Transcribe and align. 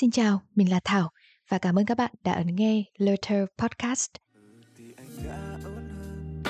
Xin 0.00 0.10
chào, 0.10 0.42
mình 0.54 0.70
là 0.70 0.80
Thảo 0.84 1.10
và 1.48 1.58
cảm 1.58 1.78
ơn 1.78 1.86
các 1.86 1.98
bạn 1.98 2.10
đã 2.24 2.32
ấn 2.32 2.56
nghe 2.56 2.84
Letter 2.98 3.44
Podcast. 3.58 4.10
thì 4.76 4.84
anh 4.96 5.08
đã 5.24 5.58
ổn 5.64 5.88
hơn 5.88 6.42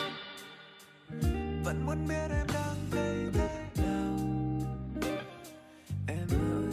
vẫn 1.64 1.86
muốn 1.86 2.08
biết 2.08 2.28
em 2.30 2.46
đang 2.54 2.76
thấy 2.90 3.30
thế 3.34 3.66
nào? 3.82 4.16
Em 6.08 6.28
ơi 6.28 6.72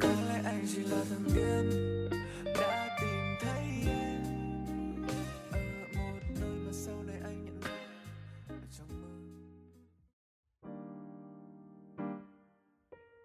có 0.00 0.08
lẽ 0.28 0.40
anh 0.44 0.66
chỉ 0.74 0.82
là 0.82 1.04
thằng 1.10 1.24
điên 1.34 1.70
đã 2.44 2.96
tìm 3.00 3.36
thấy 3.40 3.64
em. 3.86 4.22
Ở 5.52 5.60
một 5.96 6.20
nơi 6.40 6.58
mà 6.66 6.72
sau 6.72 7.02
này 7.02 7.16
anh 7.24 7.44
nhận 7.44 7.60
ra 7.60 7.68
là 8.48 8.56
trong 8.78 8.88
mơ. 9.02 9.08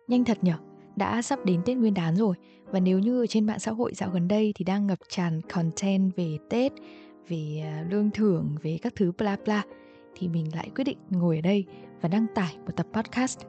Nhanh 0.07 0.25
thật 0.25 0.37
nhở, 0.41 0.57
đã 0.99 1.21
sắp 1.21 1.45
đến 1.45 1.61
Tết 1.65 1.77
Nguyên 1.77 1.93
đán 1.93 2.15
rồi 2.15 2.35
và 2.65 2.79
nếu 2.79 2.99
như 2.99 3.23
ở 3.23 3.27
trên 3.27 3.45
mạng 3.45 3.59
xã 3.59 3.71
hội 3.71 3.93
dạo 3.93 4.09
gần 4.09 4.27
đây 4.27 4.53
thì 4.55 4.65
đang 4.65 4.87
ngập 4.87 4.99
tràn 5.09 5.41
content 5.41 6.15
về 6.15 6.37
Tết, 6.49 6.71
về 7.27 7.61
à, 7.63 7.85
lương 7.89 8.11
thưởng, 8.11 8.55
về 8.61 8.77
các 8.81 8.93
thứ 8.95 9.11
bla 9.17 9.37
bla 9.45 9.63
thì 10.15 10.27
mình 10.27 10.55
lại 10.55 10.69
quyết 10.75 10.83
định 10.83 10.97
ngồi 11.09 11.35
ở 11.35 11.41
đây 11.41 11.65
và 12.01 12.09
đăng 12.09 12.25
tải 12.35 12.57
một 12.65 12.71
tập 12.75 12.87
podcast 12.93 13.39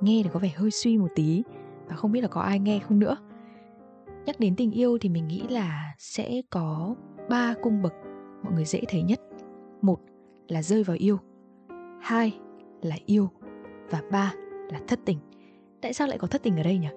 nghe 0.00 0.20
thì 0.24 0.30
có 0.32 0.38
vẻ 0.38 0.48
hơi 0.56 0.70
suy 0.70 0.98
một 0.98 1.08
tí 1.14 1.42
và 1.88 1.96
không 1.96 2.12
biết 2.12 2.20
là 2.20 2.28
có 2.28 2.40
ai 2.40 2.58
nghe 2.58 2.78
không 2.78 2.98
nữa. 2.98 3.16
Nhắc 4.26 4.40
đến 4.40 4.56
tình 4.56 4.70
yêu 4.70 4.98
thì 5.00 5.08
mình 5.08 5.28
nghĩ 5.28 5.42
là 5.48 5.94
sẽ 5.98 6.42
có 6.50 6.94
ba 7.30 7.54
cung 7.62 7.82
bậc 7.82 7.94
mọi 8.42 8.52
người 8.52 8.64
dễ 8.64 8.80
thấy 8.88 9.02
nhất. 9.02 9.20
Một 9.82 10.00
là 10.48 10.62
rơi 10.62 10.84
vào 10.84 10.96
yêu, 11.00 11.18
hai 12.00 12.38
là 12.82 12.96
yêu 13.06 13.28
và 13.90 14.02
ba 14.12 14.34
là 14.72 14.80
thất 14.88 15.00
tình. 15.04 15.18
Tại 15.84 15.92
sao 15.92 16.08
lại 16.08 16.18
có 16.18 16.26
thất 16.26 16.42
tình 16.42 16.56
ở 16.56 16.62
đây 16.62 16.78
nhỉ? 16.78 16.88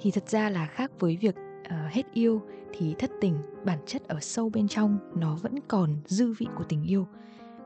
Thì 0.00 0.10
thật 0.10 0.28
ra 0.28 0.50
là 0.50 0.66
khác 0.66 0.90
với 0.98 1.16
việc 1.16 1.34
uh, 1.36 1.92
hết 1.92 2.02
yêu 2.12 2.42
thì 2.72 2.94
thất 2.98 3.10
tình 3.20 3.34
bản 3.64 3.78
chất 3.86 4.08
ở 4.08 4.20
sâu 4.20 4.50
bên 4.50 4.68
trong 4.68 4.98
nó 5.14 5.36
vẫn 5.42 5.54
còn 5.68 5.96
dư 6.06 6.32
vị 6.38 6.46
của 6.56 6.64
tình 6.64 6.82
yêu. 6.84 7.06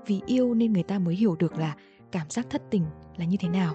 Vì 0.07 0.21
yêu 0.27 0.55
nên 0.55 0.73
người 0.73 0.83
ta 0.83 0.98
mới 0.98 1.15
hiểu 1.15 1.37
được 1.37 1.59
là 1.59 1.77
cảm 2.13 2.31
giác 2.31 2.47
thất 2.51 2.63
tình 2.71 2.85
là 3.17 3.25
như 3.25 3.37
thế 3.41 3.48
nào. 3.48 3.75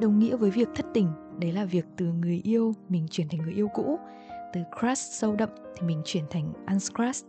Đồng 0.00 0.18
nghĩa 0.18 0.36
với 0.36 0.50
việc 0.50 0.68
thất 0.74 0.86
tình 0.94 1.08
đấy 1.40 1.52
là 1.52 1.64
việc 1.64 1.86
từ 1.96 2.06
người 2.06 2.40
yêu 2.44 2.74
mình 2.88 3.06
chuyển 3.10 3.28
thành 3.28 3.40
người 3.40 3.54
yêu 3.54 3.68
cũ, 3.74 3.98
từ 4.52 4.60
crush 4.80 5.12
sâu 5.12 5.36
đậm 5.36 5.48
thì 5.76 5.86
mình 5.86 6.02
chuyển 6.04 6.24
thành 6.30 6.52
uncrush. 6.66 7.26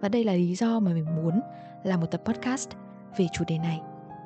Và 0.00 0.08
đây 0.08 0.24
là 0.24 0.32
lý 0.32 0.54
do 0.54 0.80
mà 0.80 0.92
mình 0.92 1.06
muốn 1.16 1.40
làm 1.84 2.00
một 2.00 2.06
tập 2.10 2.22
podcast 2.24 2.68
về 3.18 3.26
chủ 3.32 3.44
đề 3.48 3.58
này 3.58 3.80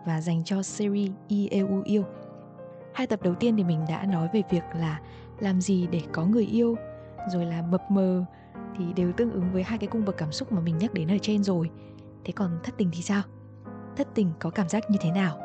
và 0.06 0.20
dành 0.20 0.44
cho 0.44 0.62
series 0.62 1.10
IEU 1.28 1.82
yêu. 1.84 2.04
Hai 2.96 3.06
tập 3.06 3.22
đầu 3.22 3.34
tiên 3.34 3.56
thì 3.56 3.64
mình 3.64 3.84
đã 3.88 4.06
nói 4.06 4.28
về 4.32 4.42
việc 4.50 4.64
là 4.74 5.00
làm 5.40 5.60
gì 5.60 5.86
để 5.86 6.02
có 6.12 6.24
người 6.24 6.44
yêu, 6.46 6.76
rồi 7.32 7.46
là 7.46 7.62
mập 7.62 7.90
mờ 7.90 8.24
thì 8.76 8.92
đều 8.92 9.12
tương 9.12 9.32
ứng 9.32 9.52
với 9.52 9.62
hai 9.62 9.78
cái 9.78 9.88
cung 9.88 10.04
bậc 10.04 10.16
cảm 10.16 10.32
xúc 10.32 10.52
mà 10.52 10.60
mình 10.60 10.78
nhắc 10.78 10.94
đến 10.94 11.08
ở 11.08 11.16
trên 11.22 11.44
rồi. 11.44 11.70
Thế 12.24 12.32
còn 12.36 12.58
thất 12.62 12.74
tình 12.78 12.90
thì 12.92 13.02
sao? 13.02 13.22
Thất 13.96 14.08
tình 14.14 14.30
có 14.38 14.50
cảm 14.50 14.68
giác 14.68 14.90
như 14.90 14.98
thế 15.00 15.10
nào? 15.10 15.38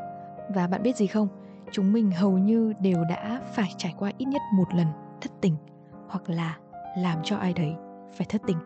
Và 0.56 0.68
bạn 0.68 0.84
biết 0.84 0.96
gì 0.96 1.08
không? 1.08 1.28
Chúng 1.72 1.94
mình 1.94 2.12
hầu 2.12 2.38
như 2.38 2.74
đều 2.82 3.04
đã 3.10 3.42
phải 3.54 3.70
trải 3.78 3.96
qua 3.98 4.12
ít 4.18 4.26
nhất 4.26 4.42
một 4.54 4.74
lần 4.74 4.88
thất 5.22 5.32
tình 5.42 5.56
hoặc 6.08 6.30
là 6.30 6.58
làm 6.98 7.20
cho 7.24 7.38
ai 7.38 7.54
đấy 7.54 7.76
phải 8.18 8.28
thất 8.30 8.42
tình. 8.48 8.58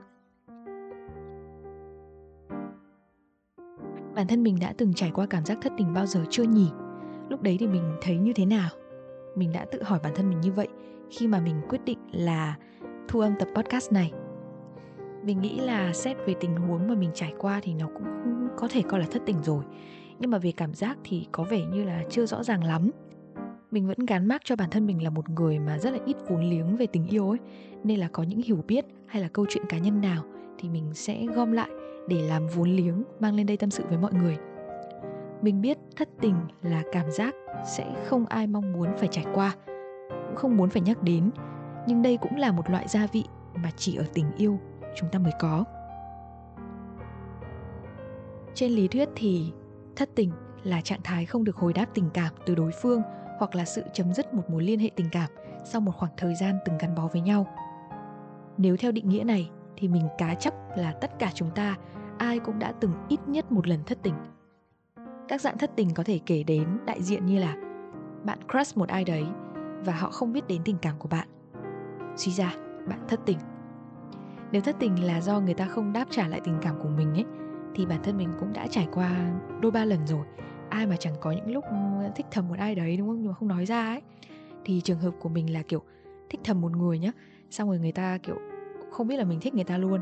Bản 4.16 4.28
thân 4.28 4.44
mình 4.44 4.58
đã 4.62 4.74
từng 4.78 4.94
trải 4.94 5.12
qua 5.12 5.26
cảm 5.30 5.46
giác 5.46 5.58
thất 5.62 5.74
tình 5.78 5.94
bao 5.94 6.06
giờ 6.06 6.26
chưa 6.30 6.44
nhỉ? 6.44 6.72
Lúc 7.30 7.42
đấy 7.42 7.58
thì 7.60 7.68
mình 7.68 7.84
thấy 8.02 8.18
như 8.18 8.34
thế 8.34 8.46
nào? 8.46 8.70
Mình 9.36 9.52
đã 9.54 9.66
tự 9.66 9.84
hỏi 9.84 10.00
bản 10.04 10.14
thân 10.16 10.30
mình 10.30 10.42
như 10.42 10.52
vậy 10.52 10.68
khi 11.12 11.28
mà 11.28 11.40
mình 11.40 11.56
quyết 11.70 11.86
định 11.86 12.00
là 12.12 12.56
thu 13.08 13.20
âm 13.20 13.34
tập 13.40 13.48
podcast 13.56 13.92
này. 13.92 14.12
Mình 15.24 15.42
nghĩ 15.42 15.60
là 15.60 15.94
xét 15.94 16.18
về 16.26 16.34
tình 16.40 16.56
huống 16.56 16.88
mà 16.88 16.96
mình 16.96 17.12
trải 17.14 17.34
qua 17.38 17.60
thì 17.64 17.74
nó 17.74 17.88
cũng 17.88 18.48
có 18.58 18.68
thể 18.68 18.82
coi 18.82 19.00
là 19.00 19.06
thất 19.12 19.22
tình 19.26 19.44
rồi. 19.44 19.64
Nhưng 20.20 20.32
mà 20.32 20.38
về 20.38 20.52
cảm 20.52 20.74
giác 20.74 20.98
thì 21.04 21.28
có 21.32 21.44
vẻ 21.44 21.66
như 21.66 21.84
là 21.84 22.04
chưa 22.10 22.26
rõ 22.26 22.44
ràng 22.44 22.64
lắm. 22.64 22.92
Mình 23.72 23.88
vẫn 23.88 24.06
gắn 24.06 24.28
mác 24.28 24.42
cho 24.46 24.56
bản 24.56 24.70
thân 24.70 24.88
mình 24.88 25.04
là 25.04 25.10
một 25.10 25.30
người 25.30 25.60
mà 25.60 25.78
rất 25.78 25.92
là 25.92 26.00
ít 26.06 26.18
vốn 26.28 26.50
liếng 26.50 26.78
về 26.78 26.88
tình 26.88 27.08
yêu 27.08 27.30
ấy 27.30 27.40
Nên 27.84 28.00
là 28.00 28.08
có 28.08 28.24
những 28.24 28.42
hiểu 28.42 28.64
biết 28.68 28.86
hay 29.06 29.22
là 29.22 29.28
câu 29.28 29.46
chuyện 29.50 29.66
cá 29.70 29.78
nhân 29.78 30.02
nào 30.02 30.24
Thì 30.58 30.70
mình 30.70 30.94
sẽ 30.94 31.26
gom 31.36 31.52
lại 31.52 31.70
để 32.08 32.22
làm 32.22 32.48
vốn 32.48 32.70
liếng, 32.70 33.04
mang 33.20 33.36
lên 33.36 33.46
đây 33.46 33.58
tâm 33.58 33.70
sự 33.70 33.84
với 33.90 33.98
mọi 33.98 34.14
người 34.14 34.38
mình 35.46 35.62
biết 35.62 35.78
thất 35.96 36.10
tình 36.22 36.36
là 36.62 36.84
cảm 36.92 37.12
giác 37.12 37.36
sẽ 37.66 38.06
không 38.06 38.26
ai 38.26 38.48
mong 38.48 38.74
muốn 38.74 38.90
phải 38.98 39.08
trải 39.12 39.26
qua, 39.34 39.56
cũng 40.10 40.36
không 40.36 40.58
muốn 40.58 40.70
phải 40.70 40.82
nhắc 40.82 41.04
đến. 41.04 41.32
Nhưng 41.88 42.02
đây 42.02 42.18
cũng 42.18 42.36
là 42.36 42.52
một 42.52 42.70
loại 42.70 42.88
gia 42.88 43.08
vị 43.08 43.24
mà 43.56 43.72
chỉ 43.78 43.96
ở 43.96 44.06
tình 44.14 44.26
yêu 44.38 44.60
chúng 44.96 45.10
ta 45.10 45.20
mới 45.20 45.34
có. 45.40 45.64
Trên 48.54 48.72
lý 48.72 48.88
thuyết 48.88 49.10
thì 49.16 49.54
thất 49.96 50.10
tình 50.16 50.32
là 50.64 50.82
trạng 50.82 51.02
thái 51.04 51.26
không 51.26 51.44
được 51.44 51.56
hồi 51.56 51.74
đáp 51.74 51.86
tình 51.94 52.10
cảm 52.14 52.34
từ 52.46 52.56
đối 52.56 52.72
phương 52.82 53.02
hoặc 53.38 53.56
là 53.56 53.66
sự 53.66 53.84
chấm 53.94 54.14
dứt 54.14 54.34
một 54.34 54.50
mối 54.50 54.64
liên 54.64 54.80
hệ 54.80 54.90
tình 54.96 55.08
cảm 55.12 55.30
sau 55.66 55.82
một 55.82 55.92
khoảng 55.96 56.12
thời 56.18 56.36
gian 56.36 56.58
từng 56.66 56.78
gắn 56.78 56.96
bó 56.96 57.08
với 57.08 57.22
nhau. 57.22 57.48
Nếu 58.58 58.78
theo 58.78 58.92
định 58.92 59.10
nghĩa 59.10 59.24
này 59.24 59.50
thì 59.78 59.88
mình 59.88 60.08
cá 60.18 60.36
chắc 60.36 60.54
là 60.78 60.92
tất 60.92 61.20
cả 61.20 61.32
chúng 61.34 61.52
ta, 61.52 61.76
ai 62.18 62.40
cũng 62.40 62.60
đã 62.60 62.74
từng 62.80 62.94
ít 63.10 63.20
nhất 63.28 63.52
một 63.52 63.68
lần 63.68 63.80
thất 63.86 63.98
tình 64.04 64.14
các 65.28 65.42
dạng 65.42 65.58
thất 65.58 65.72
tình 65.76 65.90
có 65.94 66.04
thể 66.04 66.20
kể 66.26 66.44
đến 66.44 66.68
đại 66.86 67.04
diện 67.04 67.26
như 67.26 67.40
là 67.40 67.56
bạn 68.24 68.40
crush 68.52 68.78
một 68.78 68.90
ai 68.90 69.04
đấy 69.04 69.26
và 69.86 69.94
họ 69.94 70.10
không 70.10 70.34
biết 70.34 70.48
đến 70.48 70.62
tình 70.66 70.78
cảm 70.82 70.96
của 71.00 71.08
bạn. 71.08 71.28
Suy 72.16 72.32
ra, 72.32 72.56
bạn 72.88 73.00
thất 73.08 73.20
tình. 73.26 73.38
Nếu 74.52 74.62
thất 74.62 74.76
tình 74.80 75.04
là 75.04 75.22
do 75.22 75.40
người 75.40 75.54
ta 75.54 75.66
không 75.66 75.94
đáp 75.94 76.06
trả 76.10 76.28
lại 76.28 76.42
tình 76.44 76.58
cảm 76.62 76.76
của 76.84 76.90
mình 76.90 77.14
ấy, 77.14 77.26
thì 77.76 77.86
bản 77.86 78.00
thân 78.04 78.18
mình 78.18 78.30
cũng 78.40 78.54
đã 78.54 78.68
trải 78.68 78.88
qua 78.94 79.40
đôi 79.62 79.72
ba 79.72 79.86
lần 79.86 80.08
rồi. 80.08 80.26
Ai 80.70 80.88
mà 80.88 80.96
chẳng 80.96 81.14
có 81.22 81.32
những 81.32 81.52
lúc 81.52 81.64
thích 82.16 82.26
thầm 82.32 82.48
một 82.48 82.56
ai 82.58 82.76
đấy, 82.76 82.98
đúng 82.98 83.08
không? 83.08 83.18
Nhưng 83.18 83.28
mà 83.28 83.34
không 83.34 83.48
nói 83.48 83.66
ra 83.66 83.86
ấy. 83.86 84.02
Thì 84.66 84.82
trường 84.82 85.00
hợp 85.00 85.12
của 85.20 85.30
mình 85.30 85.54
là, 85.54 85.62
kiểu, 85.68 85.82
thích 86.30 86.42
thầm 86.44 86.62
một 86.62 86.72
người 86.72 87.00
nhá, 87.00 87.12
xong 87.50 87.70
rồi 87.70 87.80
người 87.80 87.92
ta, 87.92 88.18
kiểu, 88.18 88.36
không 88.92 89.08
biết 89.08 89.18
là 89.18 89.24
mình 89.24 89.40
thích 89.40 89.54
người 89.54 89.64
ta 89.64 89.78
luôn. 89.78 90.02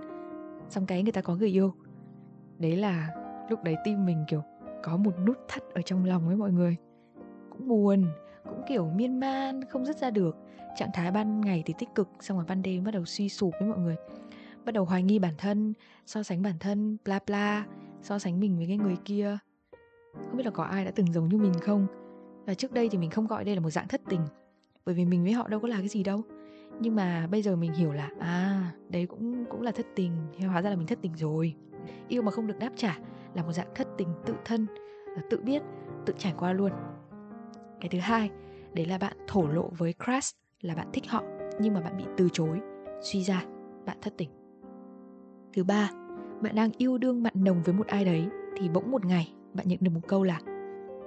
Xong 0.70 0.86
cái 0.86 1.04
người 1.04 1.12
ta 1.12 1.22
có 1.22 1.36
người 1.36 1.50
yêu. 1.50 1.74
Đấy 2.60 2.78
là 2.78 3.10
lúc 3.50 3.64
đấy 3.64 3.76
tim 3.84 4.06
mình, 4.06 4.26
kiểu 4.28 4.44
có 4.84 4.98
một 4.98 5.12
nút 5.26 5.38
thắt 5.48 5.64
ở 5.74 5.82
trong 5.82 6.06
lòng 6.06 6.28
với 6.28 6.36
mọi 6.36 6.52
người. 6.52 6.76
Cũng 7.50 7.68
buồn, 7.68 8.06
cũng 8.44 8.62
kiểu 8.70 8.90
miên 8.96 9.20
man, 9.20 9.62
không 9.70 9.86
dứt 9.86 9.98
ra 9.98 10.10
được. 10.10 10.38
Trạng 10.78 10.90
thái 10.94 11.12
ban 11.12 11.42
ngày 11.42 11.64
thì 11.66 11.74
tích 11.78 11.90
cực, 11.96 12.10
xong 12.20 12.38
rồi 12.38 12.46
ban 12.50 12.62
đêm 12.62 12.84
bắt 12.84 12.92
đầu 12.92 13.06
suy 13.06 13.30
sụp 13.30 13.54
với 13.60 13.70
mọi 13.70 13.80
người. 13.80 13.96
Bắt 14.66 14.72
đầu 14.72 14.86
hoài 14.86 15.04
nghi 15.04 15.20
bản 15.20 15.34
thân, 15.38 15.74
so 16.06 16.24
sánh 16.24 16.42
bản 16.42 16.56
thân, 16.60 16.98
bla 17.06 17.20
bla, 17.28 17.66
so 18.02 18.20
sánh 18.20 18.40
mình 18.40 18.58
với 18.58 18.68
cái 18.68 18.78
người 18.78 18.98
kia. 19.06 19.38
Không 20.14 20.38
biết 20.38 20.46
là 20.46 20.52
có 20.52 20.64
ai 20.64 20.86
đã 20.86 20.92
từng 20.96 21.14
giống 21.14 21.30
như 21.30 21.38
mình 21.38 21.54
không? 21.62 21.88
Và 22.46 22.54
trước 22.54 22.72
đây 22.72 22.90
thì 22.90 22.98
mình 22.98 23.10
không 23.10 23.28
gọi 23.28 23.44
đây 23.44 23.56
là 23.56 23.62
một 23.62 23.70
dạng 23.70 23.88
thất 23.88 24.02
tình, 24.10 24.22
bởi 24.86 24.96
vì 24.96 25.06
mình 25.06 25.24
với 25.24 25.32
họ 25.32 25.48
đâu 25.48 25.60
có 25.60 25.68
là 25.68 25.78
cái 25.78 25.88
gì 25.88 26.04
đâu. 26.04 26.22
Nhưng 26.80 26.96
mà 26.96 27.28
bây 27.32 27.42
giờ 27.42 27.56
mình 27.56 27.74
hiểu 27.74 27.92
là 27.94 28.10
à 28.20 28.72
đấy 28.90 29.06
cũng 29.06 29.46
cũng 29.46 29.62
là 29.62 29.72
thất 29.72 29.86
tình, 29.96 30.12
hóa 30.48 30.62
ra 30.62 30.70
là 30.70 30.76
mình 30.76 30.88
thất 30.88 31.00
tình 31.02 31.16
rồi. 31.16 31.56
Yêu 32.08 32.22
mà 32.22 32.32
không 32.32 32.48
được 32.48 32.60
đáp 32.60 32.72
trả 32.76 32.98
là 33.36 33.44
một 33.44 33.52
dạng 33.52 33.74
thất 33.76 33.88
tình 33.98 34.08
tự 34.26 34.34
thân 34.46 34.68
tự 35.30 35.42
biết, 35.42 35.62
tự 36.06 36.14
trải 36.18 36.34
qua 36.38 36.54
luôn. 36.54 36.72
Cái 37.82 37.90
thứ 37.90 38.00
hai, 38.00 38.30
đấy 38.74 38.86
là 38.86 38.98
bạn 38.98 39.18
thổ 39.28 39.48
lộ 39.48 39.70
với 39.78 39.94
crush 40.06 40.36
là 40.62 40.76
bạn 40.76 40.88
thích 40.94 41.04
họ, 41.08 41.24
nhưng 41.60 41.74
mà 41.74 41.82
bạn 41.82 41.98
bị 41.98 42.04
từ 42.18 42.30
chối, 42.34 42.60
suy 43.02 43.24
ra 43.24 43.44
bạn 43.86 43.98
thất 44.02 44.14
tình. 44.18 44.30
Thứ 45.54 45.64
ba, 45.64 45.90
bạn 46.42 46.56
đang 46.56 46.72
yêu 46.78 46.98
đương 46.98 47.24
mặn 47.24 47.34
nồng 47.36 47.62
với 47.64 47.74
một 47.74 47.88
ai 47.88 48.06
đấy, 48.06 48.28
thì 48.58 48.70
bỗng 48.70 48.92
một 48.92 49.06
ngày 49.06 49.34
bạn 49.54 49.68
nhận 49.68 49.80
được 49.82 49.92
một 49.92 50.08
câu 50.08 50.24
là, 50.24 50.40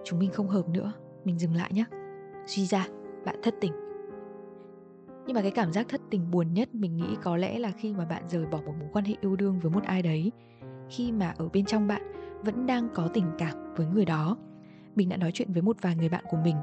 chúng 0.04 0.18
mình 0.18 0.30
không 0.30 0.48
hợp 0.48 0.68
nữa, 0.68 0.92
mình 1.24 1.38
dừng 1.38 1.54
lại 1.54 1.70
nhé 1.74 1.84
suy 2.46 2.66
ra 2.66 2.86
bạn 3.24 3.36
thất 3.42 3.54
tình. 3.60 3.72
Nhưng 5.26 5.34
mà 5.34 5.42
cái 5.42 5.50
cảm 5.50 5.72
giác 5.72 5.88
thất 5.88 6.00
tình 6.10 6.30
buồn 6.30 6.54
nhất 6.54 6.74
mình 6.74 6.96
nghĩ 6.96 7.16
có 7.22 7.36
lẽ 7.36 7.58
là 7.58 7.70
khi 7.70 7.92
mà 7.92 8.04
bạn 8.04 8.22
rời 8.28 8.46
bỏ 8.46 8.58
một 8.66 8.72
mối 8.80 8.88
quan 8.92 9.04
hệ 9.04 9.14
yêu 9.20 9.36
đương 9.36 9.60
với 9.60 9.70
một 9.70 9.84
ai 9.84 10.02
đấy 10.02 10.32
khi 10.88 11.12
mà 11.12 11.34
ở 11.38 11.48
bên 11.48 11.64
trong 11.64 11.86
bạn 11.86 12.02
vẫn 12.42 12.66
đang 12.66 12.88
có 12.94 13.08
tình 13.14 13.26
cảm 13.38 13.74
với 13.76 13.86
người 13.86 14.04
đó. 14.04 14.36
Mình 14.94 15.08
đã 15.08 15.16
nói 15.16 15.30
chuyện 15.34 15.52
với 15.52 15.62
một 15.62 15.76
vài 15.80 15.96
người 15.96 16.08
bạn 16.08 16.24
của 16.30 16.36
mình 16.44 16.56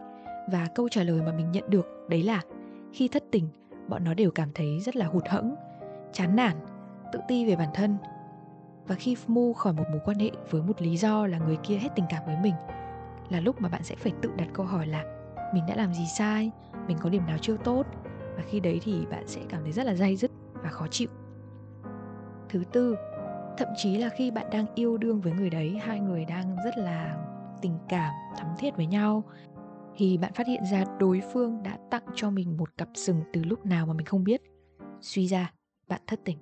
và 0.52 0.68
câu 0.75 0.90
trả 0.90 1.04
lời 1.04 1.22
mà 1.22 1.31
mình 1.31 1.52
nhận 1.52 1.70
được 1.70 1.88
đấy 2.10 2.24
là 2.24 2.42
khi 2.94 3.08
thất 3.08 3.24
tình, 3.31 3.48
bọn 3.88 4.04
nó 4.04 4.14
đều 4.14 4.31
cảm 4.31 4.50
thấy 4.56 4.80
rất 4.80 4.96
là 4.96 5.06
hụt 5.06 5.28
hẫng, 5.28 5.56
chán 6.14 6.36
nản, 6.36 6.58
tự 7.14 7.20
ti 7.28 7.46
về 7.46 7.56
bản 7.56 7.70
thân. 7.74 7.98
Và 8.88 8.96
khi 8.96 9.18
mu 9.28 9.54
khỏi 9.54 9.74
một 9.74 9.84
mối 9.92 10.00
quan 10.06 10.20
hệ 10.20 10.31
với 10.50 10.62
một 10.62 10.81
lý 10.81 10.98
do 10.98 11.28
là 11.28 11.38
người 11.38 11.58
kia 11.64 11.76
hết 11.76 11.90
tình 11.96 12.06
cảm 12.10 12.24
với 12.26 12.36
mình, 12.44 12.54
là 13.30 13.40
lúc 13.40 13.62
mà 13.62 13.69
bạn 13.69 13.84
sẽ 13.84 13.96
phải 13.96 14.14
tự 14.22 14.31
đặt 14.38 14.48
câu 14.54 14.66
hỏi 14.66 14.88
là 14.88 15.04
mình 15.54 15.64
đã 15.68 15.76
làm 15.76 15.94
gì 15.94 16.06
sai, 16.06 16.52
mình 16.88 16.98
có 17.02 17.10
điểm 17.10 17.26
nào 17.26 17.38
chưa 17.42 17.58
tốt? 17.58 17.84
Và 18.36 18.44
khi 18.50 18.60
đấy 18.60 18.80
thì 18.84 19.06
bạn 19.06 19.28
sẽ 19.28 19.42
cảm 19.50 19.64
thấy 19.64 19.72
rất 19.72 19.86
là 19.86 19.94
dây 19.94 20.16
dứt 20.16 20.31
và 20.54 20.69
khó 20.69 20.88
chịu. 20.88 21.10
Thứ 22.50 22.64
tư 22.72 22.96
thậm 23.58 23.68
chí 23.76 23.98
là 23.98 24.10
khi 24.10 24.32
bạn 24.32 24.48
đang 24.52 24.66
yêu 24.76 24.98
đương 24.98 25.22
với 25.22 25.34
người 25.34 25.50
đấy, 25.50 25.78
hai 25.82 26.00
người 26.00 26.26
đang 26.26 26.56
rất 26.66 26.78
là 26.78 27.18
tình 27.62 27.78
cảm, 27.90 28.14
thắm 28.38 28.48
thiết 28.60 28.76
với 28.76 28.86
nhau, 28.86 29.24
thì 29.96 30.18
bạn 30.18 30.34
phát 30.34 30.48
hiện 30.48 30.62
ra 30.72 30.86
đối 31.00 31.22
phương 31.34 31.64
đã 31.64 31.78
tặng 31.92 32.06
cho 32.16 32.30
mình 32.30 32.58
một 32.58 32.78
cặp 32.78 32.90
sừng 32.94 33.22
từ 33.34 33.44
lúc 33.44 33.66
nào 33.66 33.86
mà 33.86 33.94
mình 33.94 34.06
không 34.06 34.24
biết. 34.24 34.42
Suy 35.02 35.28
ra, 35.28 35.54
bạn 35.88 36.02
thất 36.08 36.20
tình. 36.26 36.38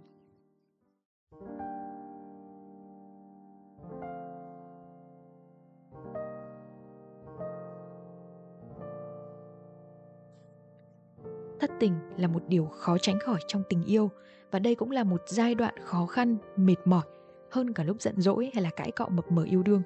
Thất 11.59 11.71
tình 11.79 11.93
là 12.17 12.27
một 12.27 12.43
điều 12.47 12.65
khó 12.65 12.97
tránh 12.97 13.19
khỏi 13.19 13.39
trong 13.47 13.63
tình 13.69 13.83
yêu 13.83 14.09
và 14.51 14.59
đây 14.59 14.75
cũng 14.75 14.91
là 14.91 15.03
một 15.03 15.21
giai 15.27 15.55
đoạn 15.55 15.73
khó 15.83 16.05
khăn, 16.05 16.37
mệt 16.57 16.75
mỏi 16.85 17.03
hơn 17.51 17.73
cả 17.73 17.83
lúc 17.83 18.01
giận 18.01 18.21
dỗi 18.21 18.51
hay 18.53 18.63
là 18.63 18.69
cãi 18.69 18.91
cọ 18.91 19.07
mập 19.07 19.31
mờ 19.31 19.43
yêu 19.43 19.63
đương. 19.63 19.81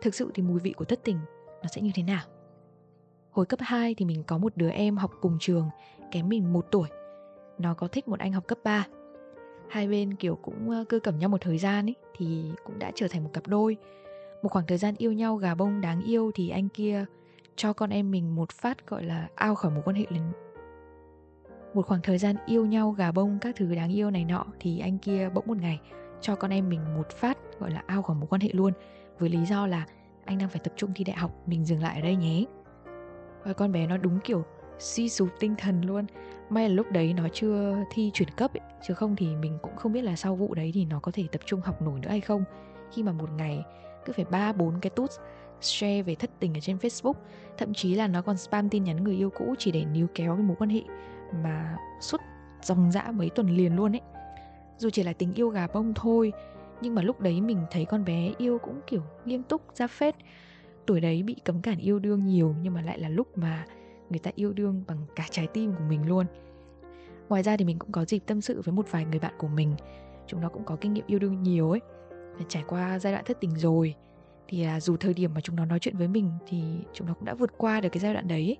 Thực 0.00 0.14
sự 0.14 0.30
thì 0.34 0.42
mùi 0.42 0.60
vị 0.60 0.72
của 0.72 0.84
thất 0.84 1.00
tình 1.04 1.18
nó 1.62 1.68
sẽ 1.68 1.80
như 1.80 1.90
thế 1.94 2.02
nào? 2.02 2.24
Hồi 3.30 3.46
cấp 3.46 3.60
2 3.62 3.94
thì 3.94 4.04
mình 4.04 4.22
có 4.26 4.38
một 4.38 4.56
đứa 4.56 4.70
em 4.70 4.96
học 4.96 5.10
cùng 5.20 5.36
trường, 5.40 5.70
kém 6.10 6.28
mình 6.28 6.52
một 6.52 6.66
tuổi. 6.70 6.88
Nó 7.58 7.74
có 7.74 7.88
thích 7.88 8.08
một 8.08 8.18
anh 8.18 8.32
học 8.32 8.46
cấp 8.46 8.58
3 8.64 8.86
hai 9.72 9.88
bên 9.88 10.14
kiểu 10.14 10.38
cũng 10.42 10.70
ờ, 10.70 10.84
cưa 10.88 10.98
cẩm 10.98 11.18
nhau 11.18 11.28
một 11.28 11.40
thời 11.40 11.58
gian 11.58 11.88
ấy 11.88 11.94
thì 12.16 12.44
cũng 12.64 12.78
đã 12.78 12.92
trở 12.94 13.08
thành 13.08 13.24
một 13.24 13.30
cặp 13.32 13.46
đôi. 13.46 13.76
Một 14.42 14.48
khoảng 14.48 14.66
thời 14.66 14.78
gian 14.78 14.94
yêu 14.98 15.12
nhau 15.12 15.36
gà 15.36 15.54
bông 15.54 15.80
đáng 15.80 16.02
yêu 16.02 16.30
thì 16.34 16.48
anh 16.48 16.68
kia 16.68 17.04
cho 17.56 17.72
con 17.72 17.90
em 17.90 18.10
mình 18.10 18.34
một 18.34 18.52
phát 18.52 18.86
gọi 18.86 19.02
là 19.02 19.28
ao 19.34 19.54
khỏi 19.54 19.70
mối 19.70 19.82
quan 19.84 19.96
hệ 19.96 20.06
một 21.74 21.86
khoảng 21.86 22.02
thời 22.02 22.18
gian 22.18 22.36
yêu 22.46 22.66
nhau 22.66 22.90
gà 22.90 23.12
bông 23.12 23.38
các 23.40 23.56
thứ 23.56 23.74
đáng 23.74 23.92
yêu 23.92 24.10
này 24.10 24.24
nọ 24.24 24.44
thì 24.60 24.78
anh 24.78 24.98
kia 24.98 25.28
bỗng 25.34 25.46
một 25.46 25.56
ngày 25.56 25.80
cho 26.20 26.36
con 26.36 26.50
em 26.50 26.68
mình 26.68 26.80
một 26.96 27.10
phát 27.10 27.38
gọi 27.58 27.70
là 27.70 27.82
ao 27.86 28.02
khỏi 28.02 28.16
mối 28.16 28.26
quan 28.30 28.40
hệ 28.40 28.48
luôn 28.52 28.72
với 29.18 29.28
lý 29.28 29.44
do 29.44 29.66
là 29.66 29.86
anh 30.24 30.38
đang 30.38 30.48
phải 30.48 30.60
tập 30.64 30.72
trung 30.76 30.90
thi 30.94 31.04
đại 31.04 31.16
học 31.16 31.30
mình 31.46 31.64
dừng 31.64 31.82
lại 31.82 31.96
ở 31.96 32.02
đây 32.02 32.16
nhé. 32.16 32.44
Và 33.44 33.52
con 33.52 33.72
bé 33.72 33.86
nó 33.86 33.96
đúng 33.96 34.20
kiểu 34.20 34.44
suy 34.78 35.08
sụp 35.08 35.28
tinh 35.40 35.54
thần 35.58 35.82
luôn. 35.82 36.06
May 36.50 36.68
là 36.68 36.74
lúc 36.74 36.86
đấy 36.92 37.12
nó 37.12 37.28
chưa 37.32 37.76
thi 37.90 38.10
chuyển 38.14 38.28
cấp 38.36 38.54
ấy, 38.54 38.60
chứ 38.88 38.94
không 38.94 39.16
thì 39.16 39.36
mình 39.36 39.58
cũng 39.62 39.76
không 39.76 39.92
biết 39.92 40.02
là 40.02 40.16
sau 40.16 40.36
vụ 40.36 40.54
đấy 40.54 40.70
thì 40.74 40.84
nó 40.84 41.00
có 41.00 41.12
thể 41.14 41.24
tập 41.32 41.40
trung 41.44 41.60
học 41.60 41.82
nổi 41.82 42.00
nữa 42.00 42.08
hay 42.08 42.20
không. 42.20 42.44
Khi 42.92 43.02
mà 43.02 43.12
một 43.12 43.30
ngày 43.36 43.64
cứ 44.04 44.12
phải 44.12 44.24
ba 44.24 44.52
bốn 44.52 44.80
cái 44.80 44.90
tút 44.90 45.10
share 45.60 46.02
về 46.02 46.14
thất 46.14 46.30
tình 46.40 46.54
ở 46.54 46.60
trên 46.60 46.76
Facebook 46.76 47.14
thậm 47.58 47.74
chí 47.74 47.94
là 47.94 48.08
nó 48.08 48.22
còn 48.22 48.36
spam 48.36 48.68
tin 48.68 48.84
nhắn 48.84 49.04
người 49.04 49.14
yêu 49.14 49.30
cũ 49.30 49.54
chỉ 49.58 49.72
để 49.72 49.84
níu 49.84 50.06
kéo 50.14 50.34
cái 50.34 50.44
mối 50.44 50.56
quan 50.58 50.70
hệ 50.70 50.80
mà 51.42 51.76
suốt 52.00 52.20
dòng 52.62 52.92
dã 52.92 53.10
mấy 53.14 53.30
tuần 53.30 53.56
liền 53.56 53.76
luôn 53.76 53.94
ấy. 53.94 54.00
Dù 54.78 54.90
chỉ 54.90 55.02
là 55.02 55.12
tình 55.12 55.34
yêu 55.34 55.48
gà 55.48 55.66
bông 55.66 55.94
thôi, 55.94 56.32
nhưng 56.80 56.94
mà 56.94 57.02
lúc 57.02 57.20
đấy 57.20 57.40
mình 57.40 57.58
thấy 57.70 57.84
con 57.84 58.04
bé 58.04 58.32
yêu 58.38 58.58
cũng 58.58 58.80
kiểu 58.86 59.02
nghiêm 59.24 59.42
túc, 59.42 59.62
ra 59.74 59.86
phết. 59.86 60.14
Tuổi 60.86 61.00
đấy 61.00 61.22
bị 61.22 61.36
cấm 61.44 61.62
cản 61.62 61.78
yêu 61.78 61.98
đương 61.98 62.26
nhiều, 62.26 62.54
nhưng 62.62 62.74
mà 62.74 62.82
lại 62.82 62.98
là 62.98 63.08
lúc 63.08 63.38
mà 63.38 63.66
người 64.10 64.18
ta 64.18 64.30
yêu 64.34 64.52
đương 64.52 64.84
bằng 64.86 64.98
cả 65.16 65.26
trái 65.30 65.46
tim 65.46 65.72
của 65.72 65.84
mình 65.88 66.08
luôn. 66.08 66.26
Ngoài 67.28 67.42
ra 67.42 67.56
thì 67.56 67.64
mình 67.64 67.78
cũng 67.78 67.92
có 67.92 68.04
dịp 68.04 68.18
tâm 68.18 68.40
sự 68.40 68.60
với 68.60 68.72
một 68.72 68.86
vài 68.90 69.04
người 69.04 69.18
bạn 69.18 69.34
của 69.38 69.48
mình. 69.48 69.74
Chúng 70.26 70.40
nó 70.40 70.48
cũng 70.48 70.64
có 70.64 70.76
kinh 70.80 70.92
nghiệm 70.92 71.06
yêu 71.06 71.18
đương 71.18 71.42
nhiều 71.42 71.70
ấy. 71.70 71.80
Trải 72.48 72.64
qua 72.68 72.98
giai 72.98 73.12
đoạn 73.12 73.24
thất 73.24 73.40
tình 73.40 73.58
rồi, 73.58 73.94
thì 74.48 74.64
là 74.64 74.80
dù 74.80 74.96
thời 74.96 75.14
điểm 75.14 75.34
mà 75.34 75.40
chúng 75.40 75.56
nó 75.56 75.64
nói 75.64 75.78
chuyện 75.78 75.96
với 75.96 76.08
mình 76.08 76.30
thì 76.46 76.62
chúng 76.92 77.06
nó 77.06 77.14
cũng 77.14 77.24
đã 77.24 77.34
vượt 77.34 77.50
qua 77.58 77.80
được 77.80 77.88
cái 77.88 78.00
giai 78.00 78.14
đoạn 78.14 78.28
đấy 78.28 78.46
ấy. 78.46 78.58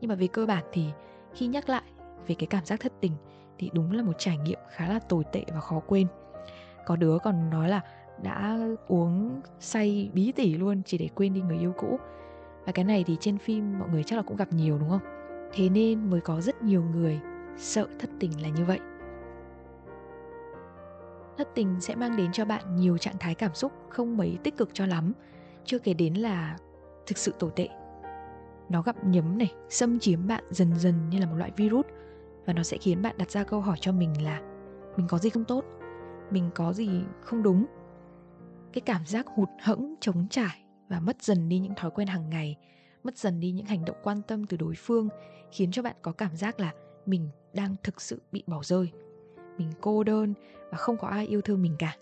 nhưng 0.00 0.08
mà 0.08 0.14
về 0.14 0.26
cơ 0.26 0.46
bản 0.46 0.64
thì 0.72 0.86
khi 1.34 1.46
nhắc 1.46 1.68
lại 1.68 1.82
về 2.26 2.34
cái 2.34 2.46
cảm 2.46 2.64
giác 2.64 2.80
thất 2.80 2.92
tình 3.00 3.12
thì 3.58 3.70
đúng 3.74 3.92
là 3.92 4.02
một 4.02 4.12
trải 4.18 4.38
nghiệm 4.38 4.58
khá 4.70 4.88
là 4.88 4.98
tồi 4.98 5.24
tệ 5.32 5.44
và 5.54 5.60
khó 5.60 5.80
quên. 5.86 6.06
Có 6.86 6.96
đứa 6.96 7.18
còn 7.18 7.50
nói 7.50 7.68
là 7.68 7.80
đã 8.22 8.58
uống 8.88 9.40
say 9.60 10.10
bí 10.14 10.32
tỉ 10.32 10.54
luôn 10.54 10.82
chỉ 10.86 10.98
để 10.98 11.08
quên 11.14 11.34
đi 11.34 11.40
người 11.40 11.58
yêu 11.58 11.72
cũ. 11.76 11.98
Và 12.66 12.72
cái 12.72 12.84
này 12.84 13.04
thì 13.06 13.16
trên 13.20 13.38
phim 13.38 13.78
mọi 13.78 13.88
người 13.88 14.02
chắc 14.02 14.16
là 14.16 14.22
cũng 14.22 14.36
gặp 14.36 14.52
nhiều, 14.52 14.78
đúng 14.78 14.90
không? 14.90 15.00
Thế 15.52 15.68
nên 15.68 16.10
mới 16.10 16.20
có 16.20 16.40
rất 16.40 16.62
nhiều 16.62 16.82
người 16.82 17.20
sợ 17.56 17.86
thất 17.98 18.10
tình 18.20 18.42
là 18.42 18.48
như 18.48 18.64
vậy. 18.64 18.80
Thất 21.38 21.48
tình 21.54 21.80
sẽ 21.80 21.94
mang 21.94 22.16
đến 22.16 22.32
cho 22.32 22.44
bạn 22.44 22.76
nhiều 22.76 22.98
trạng 22.98 23.18
thái 23.20 23.34
cảm 23.34 23.54
xúc 23.54 23.72
không 23.88 24.16
mấy 24.16 24.38
tích 24.44 24.56
cực 24.56 24.70
cho 24.72 24.86
lắm, 24.86 25.12
chưa 25.64 25.78
kể 25.78 25.94
đến 25.94 26.14
là 26.14 26.56
thực 27.06 27.18
sự 27.18 27.34
tồi 27.38 27.50
tệ. 27.56 27.68
Nó 28.68 28.82
gặp 28.82 29.04
nhấm 29.04 29.38
này, 29.38 29.52
xâm 29.68 29.98
chiếm 29.98 30.26
bạn 30.26 30.44
dần 30.50 30.74
dần 30.78 30.94
như 31.10 31.18
là 31.18 31.26
một 31.26 31.36
loại 31.36 31.50
virus 31.56 31.86
và 32.46 32.52
nó 32.52 32.62
sẽ 32.62 32.78
khiến 32.80 33.02
bạn 33.02 33.18
đặt 33.18 33.30
ra 33.30 33.44
câu 33.44 33.60
hỏi 33.60 33.76
cho 33.80 33.92
mình 33.92 34.22
là, 34.22 34.40
mình 34.96 35.06
có 35.08 35.18
gì 35.18 35.30
không 35.30 35.44
tốt? 35.44 35.64
Mình 36.30 36.50
có 36.54 36.72
gì 36.72 36.90
không 37.20 37.42
đúng? 37.42 37.66
Cái 38.72 38.80
cảm 38.80 39.06
giác 39.06 39.26
hụt 39.26 39.48
hẫng 39.62 39.94
chống 40.00 40.26
trải 40.30 40.64
và 40.88 41.00
mất 41.00 41.22
dần 41.22 41.48
đi 41.48 41.58
những 41.58 41.74
thói 41.74 41.90
quen 41.90 42.08
hàng 42.08 42.30
ngày, 42.30 42.56
mất 43.04 43.18
dần 43.18 43.40
đi 43.40 43.50
những 43.50 43.66
hành 43.66 43.84
động 43.84 43.96
quan 44.02 44.22
tâm 44.22 44.46
từ 44.46 44.56
đối 44.56 44.74
phương 44.74 45.08
khiến 45.52 45.70
cho 45.70 45.82
bạn 45.82 45.96
có 46.02 46.12
cảm 46.12 46.36
giác 46.36 46.60
là 46.60 46.72
mình 47.06 47.28
đang 47.52 47.76
thực 47.82 48.00
sự 48.00 48.22
bị 48.32 48.42
bỏ 48.46 48.60
rơi. 48.62 48.92
Mình 49.58 49.72
cô 49.80 50.04
đơn 50.04 50.34
và 50.70 50.78
không 50.78 50.96
có 50.96 51.08
ai 51.08 51.26
yêu 51.26 51.40
thương 51.40 51.62
mình 51.62 51.76
cả. 51.78 51.96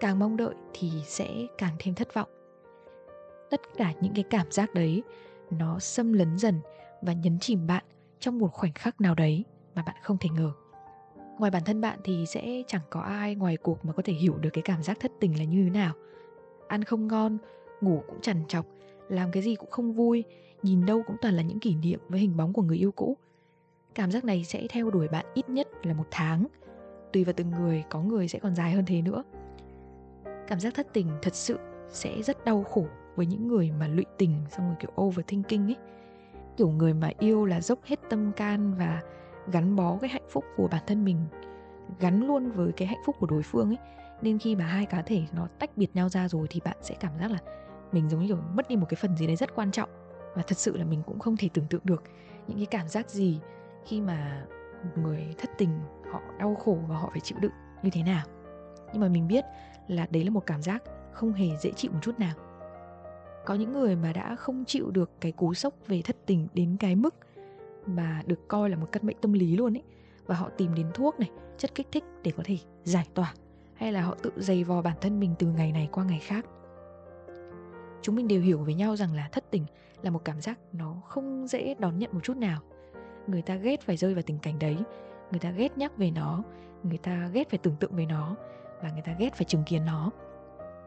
Càng 0.00 0.18
mong 0.18 0.36
đợi 0.36 0.54
thì 0.72 0.90
sẽ 1.04 1.46
càng 1.58 1.76
thêm 1.78 1.94
thất 1.94 2.14
vọng. 2.14 2.28
Tất 3.50 3.60
cả 3.76 3.92
những 4.00 4.14
cái 4.14 4.24
cảm 4.30 4.50
giác 4.50 4.74
đấy, 4.74 5.02
nó 5.50 5.78
xâm 5.78 6.12
lấn 6.12 6.38
dần 6.38 6.60
và 7.02 7.12
nhấn 7.12 7.38
chìm 7.38 7.66
bạn 7.66 7.84
trong 8.24 8.38
một 8.38 8.52
khoảnh 8.52 8.72
khắc 8.72 9.00
nào 9.00 9.14
đấy 9.14 9.44
mà 9.74 9.82
bạn 9.82 9.96
không 10.02 10.18
thể 10.18 10.28
ngờ. 10.28 10.52
Ngoài 11.38 11.50
bản 11.50 11.62
thân 11.64 11.80
bạn 11.80 11.98
thì 12.04 12.24
sẽ 12.26 12.62
chẳng 12.66 12.82
có 12.90 13.00
ai 13.00 13.34
ngoài 13.34 13.56
cuộc 13.56 13.84
mà 13.84 13.92
có 13.92 14.02
thể 14.02 14.12
hiểu 14.12 14.38
được 14.38 14.50
cái 14.52 14.62
cảm 14.62 14.82
giác 14.82 15.00
thất 15.00 15.12
tình 15.20 15.38
là 15.38 15.44
như 15.44 15.64
thế 15.64 15.70
nào. 15.70 15.94
Ăn 16.68 16.84
không 16.84 17.08
ngon, 17.08 17.38
ngủ 17.80 18.02
cũng 18.08 18.20
chằn 18.20 18.36
chọc 18.48 18.66
làm 19.08 19.30
cái 19.30 19.42
gì 19.42 19.54
cũng 19.54 19.70
không 19.70 19.92
vui, 19.92 20.24
nhìn 20.62 20.86
đâu 20.86 21.02
cũng 21.06 21.16
toàn 21.22 21.34
là 21.34 21.42
những 21.42 21.60
kỷ 21.60 21.74
niệm 21.74 22.00
với 22.08 22.20
hình 22.20 22.36
bóng 22.36 22.52
của 22.52 22.62
người 22.62 22.76
yêu 22.76 22.92
cũ. 22.92 23.16
Cảm 23.94 24.10
giác 24.10 24.24
này 24.24 24.44
sẽ 24.44 24.66
theo 24.70 24.90
đuổi 24.90 25.08
bạn 25.08 25.26
ít 25.34 25.48
nhất 25.48 25.68
là 25.82 25.94
một 25.94 26.06
tháng. 26.10 26.46
Tùy 27.12 27.24
vào 27.24 27.32
từng 27.36 27.50
người, 27.50 27.84
có 27.90 28.02
người 28.02 28.28
sẽ 28.28 28.38
còn 28.38 28.54
dài 28.54 28.72
hơn 28.72 28.84
thế 28.86 29.02
nữa. 29.02 29.22
Cảm 30.46 30.60
giác 30.60 30.74
thất 30.74 30.86
tình 30.92 31.08
thật 31.22 31.34
sự 31.34 31.58
sẽ 31.90 32.22
rất 32.22 32.44
đau 32.44 32.62
khổ 32.62 32.86
với 33.16 33.26
những 33.26 33.48
người 33.48 33.72
mà 33.80 33.88
lụy 33.88 34.04
tình, 34.18 34.36
xong 34.50 34.66
rồi 34.66 34.76
kiểu 34.80 34.90
overthinking 35.00 35.66
ấy 35.66 35.76
kiểu 36.56 36.68
người 36.68 36.94
mà 36.94 37.10
yêu 37.18 37.44
là 37.44 37.60
dốc 37.60 37.78
hết 37.84 38.00
tâm 38.10 38.32
can 38.32 38.74
và 38.74 39.02
gắn 39.52 39.76
bó 39.76 39.98
cái 40.00 40.10
hạnh 40.10 40.26
phúc 40.30 40.44
của 40.56 40.68
bản 40.68 40.82
thân 40.86 41.04
mình, 41.04 41.18
gắn 42.00 42.26
luôn 42.26 42.50
với 42.50 42.72
cái 42.72 42.88
hạnh 42.88 43.02
phúc 43.06 43.16
của 43.18 43.26
đối 43.26 43.42
phương 43.42 43.70
ấy. 43.70 43.78
Nên 44.22 44.38
khi 44.38 44.56
mà 44.56 44.64
hai 44.64 44.86
cá 44.86 45.02
thể 45.02 45.22
nó 45.32 45.48
tách 45.58 45.76
biệt 45.76 45.96
nhau 45.96 46.08
ra 46.08 46.28
rồi 46.28 46.46
thì 46.50 46.60
bạn 46.64 46.76
sẽ 46.80 46.94
cảm 47.00 47.12
giác 47.20 47.30
là 47.30 47.38
mình 47.92 48.08
giống 48.08 48.20
như 48.20 48.26
kiểu 48.26 48.38
mất 48.54 48.68
đi 48.68 48.76
một 48.76 48.86
cái 48.88 48.98
phần 49.00 49.16
gì 49.16 49.26
đấy 49.26 49.36
rất 49.36 49.54
quan 49.54 49.70
trọng. 49.70 49.88
Và 50.34 50.42
thật 50.42 50.58
sự 50.58 50.76
là 50.76 50.84
mình 50.84 51.02
cũng 51.06 51.18
không 51.18 51.36
thể 51.36 51.48
tưởng 51.54 51.66
tượng 51.70 51.80
được 51.84 52.02
những 52.48 52.56
cái 52.56 52.66
cảm 52.66 52.88
giác 52.88 53.10
gì 53.10 53.40
khi 53.84 54.00
mà 54.00 54.46
người 54.96 55.34
thất 55.38 55.50
tình, 55.58 55.80
họ 56.12 56.20
đau 56.38 56.54
khổ 56.54 56.78
và 56.88 56.96
họ 56.96 57.08
phải 57.10 57.20
chịu 57.20 57.38
đựng 57.38 57.52
như 57.82 57.90
thế 57.92 58.02
nào. 58.02 58.24
Nhưng 58.92 59.00
mà 59.00 59.08
mình 59.08 59.28
biết 59.28 59.44
là 59.88 60.06
đấy 60.10 60.24
là 60.24 60.30
một 60.30 60.46
cảm 60.46 60.62
giác 60.62 60.82
không 61.12 61.32
hề 61.32 61.46
dễ 61.60 61.70
chịu 61.70 61.92
một 61.92 61.98
chút 62.02 62.18
nào 62.18 62.34
có 63.46 63.54
những 63.54 63.72
người 63.72 63.96
mà 63.96 64.12
đã 64.12 64.36
không 64.36 64.64
chịu 64.64 64.90
được 64.90 65.10
cái 65.20 65.32
cú 65.32 65.54
sốc 65.54 65.74
về 65.86 66.02
thất 66.02 66.16
tình 66.26 66.48
đến 66.54 66.76
cái 66.80 66.96
mức 66.96 67.14
mà 67.86 68.22
được 68.26 68.48
coi 68.48 68.70
là 68.70 68.76
một 68.76 68.86
căn 68.92 69.06
bệnh 69.06 69.16
tâm 69.20 69.32
lý 69.32 69.56
luôn 69.56 69.76
ấy. 69.76 69.82
Và 70.26 70.34
họ 70.34 70.48
tìm 70.56 70.74
đến 70.74 70.86
thuốc 70.94 71.20
này, 71.20 71.30
chất 71.58 71.74
kích 71.74 71.86
thích 71.92 72.04
để 72.22 72.30
có 72.36 72.42
thể 72.46 72.58
giải 72.84 73.06
tỏa, 73.14 73.34
hay 73.74 73.92
là 73.92 74.02
họ 74.02 74.16
tự 74.22 74.32
dày 74.36 74.64
vò 74.64 74.82
bản 74.82 74.96
thân 75.00 75.20
mình 75.20 75.34
từ 75.38 75.46
ngày 75.46 75.72
này 75.72 75.88
qua 75.92 76.04
ngày 76.04 76.18
khác. 76.18 76.46
Chúng 78.02 78.16
mình 78.16 78.28
đều 78.28 78.40
hiểu 78.40 78.58
với 78.58 78.74
nhau 78.74 78.96
rằng 78.96 79.14
là 79.14 79.28
thất 79.32 79.50
tình 79.50 79.66
là 80.02 80.10
một 80.10 80.24
cảm 80.24 80.40
giác 80.40 80.58
nó 80.72 80.96
không 81.08 81.46
dễ 81.46 81.74
đón 81.78 81.98
nhận 81.98 82.10
một 82.12 82.20
chút 82.22 82.36
nào. 82.36 82.60
Người 83.26 83.42
ta 83.42 83.54
ghét 83.54 83.80
phải 83.82 83.96
rơi 83.96 84.14
vào 84.14 84.22
tình 84.22 84.38
cảnh 84.38 84.58
đấy, 84.58 84.76
người 85.30 85.40
ta 85.40 85.50
ghét 85.50 85.78
nhắc 85.78 85.96
về 85.96 86.10
nó, 86.10 86.42
người 86.82 86.98
ta 86.98 87.30
ghét 87.32 87.50
phải 87.50 87.58
tưởng 87.58 87.76
tượng 87.80 87.96
về 87.96 88.06
nó, 88.06 88.36
và 88.82 88.90
người 88.90 89.02
ta 89.02 89.14
ghét 89.18 89.34
phải 89.34 89.44
chứng 89.44 89.62
kiến 89.66 89.84
nó. 89.84 90.10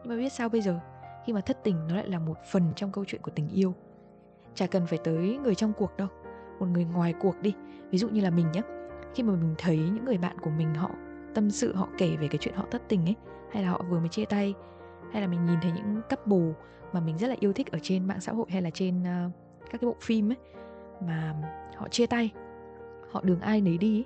Nhưng 0.02 0.08
mà 0.08 0.16
biết 0.16 0.32
sao 0.32 0.48
bây 0.48 0.60
giờ? 0.60 0.80
Khi 1.28 1.34
mà 1.34 1.40
thất 1.40 1.64
tình 1.64 1.76
nó 1.88 1.96
lại 1.96 2.08
là 2.08 2.18
một 2.18 2.36
phần 2.50 2.62
trong 2.76 2.92
câu 2.92 3.04
chuyện 3.04 3.22
của 3.22 3.30
tình 3.30 3.48
yêu. 3.48 3.74
Chả 4.54 4.66
cần 4.66 4.86
phải 4.86 4.98
tới 5.04 5.38
người 5.42 5.54
trong 5.54 5.72
cuộc 5.78 5.96
đâu 5.96 6.08
một 6.60 6.66
người 6.66 6.84
ngoài 6.84 7.14
cuộc 7.20 7.34
đi. 7.42 7.54
Ví 7.90 7.98
dụ 7.98 8.08
như 8.08 8.20
là 8.20 8.30
mình 8.30 8.52
nhé 8.52 8.62
khi 9.14 9.22
mà 9.22 9.32
mình 9.32 9.54
thấy 9.58 9.76
những 9.76 10.04
người 10.04 10.18
bạn 10.18 10.38
của 10.38 10.50
mình 10.50 10.74
họ 10.74 10.90
tâm 11.34 11.50
sự 11.50 11.74
họ 11.74 11.88
kể 11.98 12.16
về 12.16 12.28
cái 12.28 12.38
chuyện 12.38 12.54
họ 12.54 12.64
thất 12.70 12.82
tình 12.88 13.04
ấy 13.04 13.14
hay 13.52 13.62
là 13.62 13.70
họ 13.70 13.82
vừa 13.90 13.98
mới 13.98 14.08
chia 14.08 14.24
tay 14.24 14.54
hay 15.12 15.22
là 15.22 15.28
mình 15.28 15.46
nhìn 15.46 15.58
thấy 15.62 15.72
những 15.72 16.00
couple 16.10 16.54
mà 16.92 17.00
mình 17.00 17.18
rất 17.18 17.28
là 17.28 17.36
yêu 17.40 17.52
thích 17.52 17.72
ở 17.72 17.78
trên 17.82 18.06
mạng 18.06 18.20
xã 18.20 18.32
hội 18.32 18.46
hay 18.50 18.62
là 18.62 18.70
trên 18.70 19.00
uh, 19.00 19.32
các 19.70 19.80
cái 19.80 19.88
bộ 19.88 19.96
phim 20.00 20.30
ấy 20.30 20.36
mà 21.06 21.34
họ 21.76 21.88
chia 21.88 22.06
tay 22.06 22.32
họ 23.10 23.20
đường 23.24 23.40
ai 23.40 23.60
nấy 23.60 23.78
đi 23.78 24.04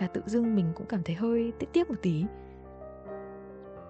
là 0.00 0.06
tự 0.06 0.22
dưng 0.26 0.56
mình 0.56 0.66
cũng 0.74 0.86
cảm 0.86 1.02
thấy 1.02 1.14
hơi 1.14 1.52
tiếc 1.58 1.66
tiếc 1.72 1.90
một 1.90 1.96
tí 2.02 2.24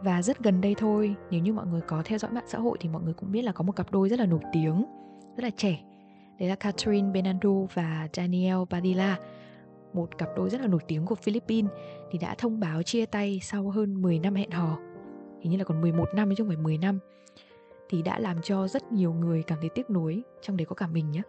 và 0.02 0.22
rất 0.22 0.42
gần 0.42 0.60
đây 0.60 0.74
thôi, 0.78 1.14
nếu 1.30 1.40
như 1.40 1.52
mọi 1.52 1.66
người 1.66 1.80
có 1.80 2.02
theo 2.04 2.18
dõi 2.18 2.30
mạng 2.30 2.44
xã 2.46 2.58
hội 2.58 2.78
thì 2.80 2.88
mọi 2.88 3.02
người 3.02 3.14
cũng 3.14 3.32
biết 3.32 3.42
là 3.42 3.52
có 3.52 3.64
một 3.64 3.76
cặp 3.76 3.92
đôi 3.92 4.08
rất 4.08 4.18
là 4.18 4.26
nổi 4.26 4.40
tiếng, 4.52 4.84
rất 5.36 5.44
là 5.44 5.50
trẻ. 5.56 5.80
Đấy 6.38 6.48
là 6.48 6.54
Catherine 6.54 7.10
Benando 7.12 7.50
và 7.74 8.08
Daniel 8.12 8.56
Padilla, 8.70 9.18
một 9.92 10.18
cặp 10.18 10.28
đôi 10.36 10.50
rất 10.50 10.60
là 10.60 10.66
nổi 10.66 10.80
tiếng 10.88 11.06
của 11.06 11.14
Philippines, 11.14 11.70
thì 12.10 12.18
đã 12.18 12.34
thông 12.34 12.60
báo 12.60 12.82
chia 12.82 13.06
tay 13.06 13.40
sau 13.42 13.70
hơn 13.70 14.02
10 14.02 14.18
năm 14.18 14.34
hẹn 14.34 14.50
hò. 14.50 14.78
Hình 15.40 15.50
như 15.50 15.58
là 15.58 15.64
còn 15.64 15.80
11 15.80 16.08
năm 16.14 16.28
chứ 16.30 16.44
không 16.44 16.48
phải 16.48 16.62
10 16.62 16.78
năm. 16.78 16.98
Thì 17.88 18.02
đã 18.02 18.18
làm 18.18 18.42
cho 18.42 18.68
rất 18.68 18.92
nhiều 18.92 19.12
người 19.12 19.42
cảm 19.42 19.58
thấy 19.60 19.70
tiếc 19.74 19.90
nuối 19.90 20.22
trong 20.42 20.56
đấy 20.56 20.66
có 20.66 20.74
cả 20.74 20.86
mình 20.86 21.10
nhé 21.10 21.22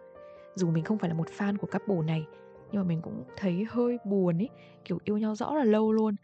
dù 0.56 0.72
mình 0.72 0.84
không 0.84 0.98
phải 0.98 1.10
là 1.10 1.16
một 1.16 1.28
fan 1.38 1.58
của 1.58 1.68
couple 1.68 2.06
này, 2.06 2.26
nhưng 2.72 2.82
mà 2.82 2.88
mình 2.88 3.02
cũng 3.02 3.24
thấy 3.38 3.66
hơi 3.70 3.98
buồn 4.06 4.38
ấy 4.38 4.50
kiểu 4.86 5.00
yêu 5.04 5.18
nhau 5.18 5.36
rõ 5.36 5.54
là 5.54 5.64
lâu 5.64 5.92
luôn. 5.92 6.16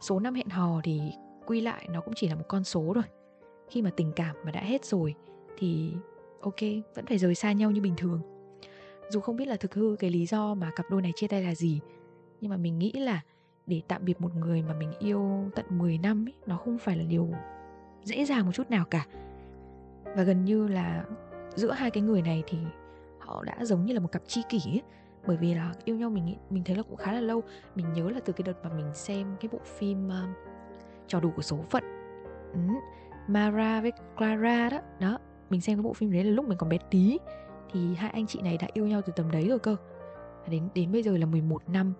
Số 0.00 0.20
năm 0.20 0.34
hẹn 0.34 0.48
hò 0.48 0.80
thì 0.84 1.00
quy 1.46 1.60
lại 1.60 1.88
nó 1.90 2.00
cũng 2.00 2.14
chỉ 2.14 2.28
là 2.28 2.34
một 2.34 2.44
con 2.48 2.64
số 2.64 2.92
rồi 2.92 3.04
khi 3.68 3.82
mà 3.82 3.90
tình 3.96 4.12
cảm 4.16 4.36
mà 4.44 4.50
đã 4.50 4.60
hết 4.60 4.84
rồi 4.84 5.14
thì 5.58 5.92
ok 6.40 6.60
vẫn 6.94 7.06
phải 7.06 7.18
rời 7.18 7.34
xa 7.34 7.52
nhau 7.52 7.70
như 7.70 7.80
bình 7.80 7.94
thường. 7.96 8.20
Dù 9.10 9.20
không 9.20 9.36
biết 9.36 9.48
là 9.48 9.56
thực 9.56 9.74
hư 9.74 9.96
cái 9.98 10.10
lý 10.10 10.26
do 10.26 10.54
mà 10.54 10.70
cặp 10.76 10.86
đôi 10.90 11.02
này 11.02 11.12
chia 11.16 11.28
tay 11.28 11.42
là 11.42 11.54
gì 11.54 11.80
nhưng 12.40 12.50
mà 12.50 12.56
mình 12.56 12.78
nghĩ 12.78 12.92
là 12.92 13.20
để 13.66 13.82
tạm 13.88 14.04
biệt 14.04 14.20
một 14.20 14.34
người 14.34 14.62
mà 14.62 14.74
mình 14.74 14.92
yêu 14.98 15.50
tận 15.54 15.66
10 15.70 15.98
năm 15.98 16.28
ấy, 16.28 16.34
nó 16.46 16.56
không 16.56 16.78
phải 16.78 16.96
là 16.96 17.04
điều 17.04 17.30
dễ 18.02 18.24
dàng 18.24 18.46
một 18.46 18.52
chút 18.52 18.70
nào 18.70 18.84
cả. 18.90 19.06
Và 20.16 20.22
gần 20.22 20.44
như 20.44 20.68
là 20.68 21.04
giữa 21.54 21.72
hai 21.72 21.90
cái 21.90 22.02
người 22.02 22.22
này 22.22 22.42
thì 22.46 22.58
họ 23.18 23.44
đã 23.44 23.64
giống 23.64 23.86
như 23.86 23.94
là 23.94 24.00
một 24.00 24.12
cặp 24.12 24.22
chi 24.26 24.42
kỷ 24.48 24.60
ấy. 24.66 24.82
bởi 25.26 25.36
vì 25.36 25.54
là 25.54 25.74
yêu 25.84 25.96
nhau 25.96 26.10
mình 26.10 26.36
mình 26.50 26.64
thấy 26.64 26.76
là 26.76 26.82
cũng 26.82 26.96
khá 26.96 27.12
là 27.12 27.20
lâu. 27.20 27.42
Mình 27.74 27.92
nhớ 27.92 28.10
là 28.10 28.20
từ 28.24 28.32
cái 28.32 28.42
đợt 28.42 28.64
mà 28.64 28.70
mình 28.76 28.94
xem 28.94 29.36
cái 29.40 29.48
bộ 29.52 29.58
phim 29.64 30.08
uh, 30.08 30.36
trò 31.08 31.20
đủ 31.20 31.30
của 31.36 31.42
số 31.42 31.58
phận. 31.70 31.84
Ừ, 32.52 32.58
Mara 33.28 33.80
với 33.80 33.92
Clara 34.16 34.68
đó. 34.68 34.78
Đó 35.00 35.18
mình 35.50 35.60
xem 35.60 35.78
cái 35.78 35.82
bộ 35.82 35.92
phim 35.92 36.12
đấy 36.12 36.24
là 36.24 36.30
lúc 36.30 36.48
mình 36.48 36.58
còn 36.58 36.68
bé 36.68 36.78
tí 36.90 37.18
thì 37.72 37.94
hai 37.94 38.10
anh 38.10 38.26
chị 38.26 38.40
này 38.42 38.58
đã 38.60 38.68
yêu 38.72 38.86
nhau 38.86 39.00
từ 39.06 39.12
tầm 39.16 39.30
đấy 39.30 39.48
rồi 39.48 39.58
cơ. 39.58 39.76
Đến 40.48 40.68
đến 40.74 40.92
bây 40.92 41.02
giờ 41.02 41.16
là 41.16 41.26
11 41.26 41.68
năm 41.68 41.92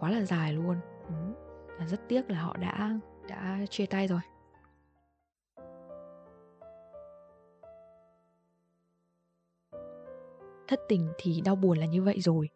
quá 0.00 0.10
là 0.10 0.20
dài 0.20 0.52
luôn. 0.52 0.76
Ừ. 1.08 1.84
rất 1.86 2.08
tiếc 2.08 2.30
là 2.30 2.40
họ 2.40 2.56
đã 2.56 2.98
đã 3.28 3.58
chia 3.70 3.86
tay 3.86 4.08
rồi. 4.08 4.20
Thất 10.68 10.80
tình 10.88 11.08
thì 11.18 11.40
đau 11.44 11.56
buồn 11.56 11.78
là 11.78 11.86
như 11.86 12.02
vậy 12.02 12.20
rồi 12.20 12.48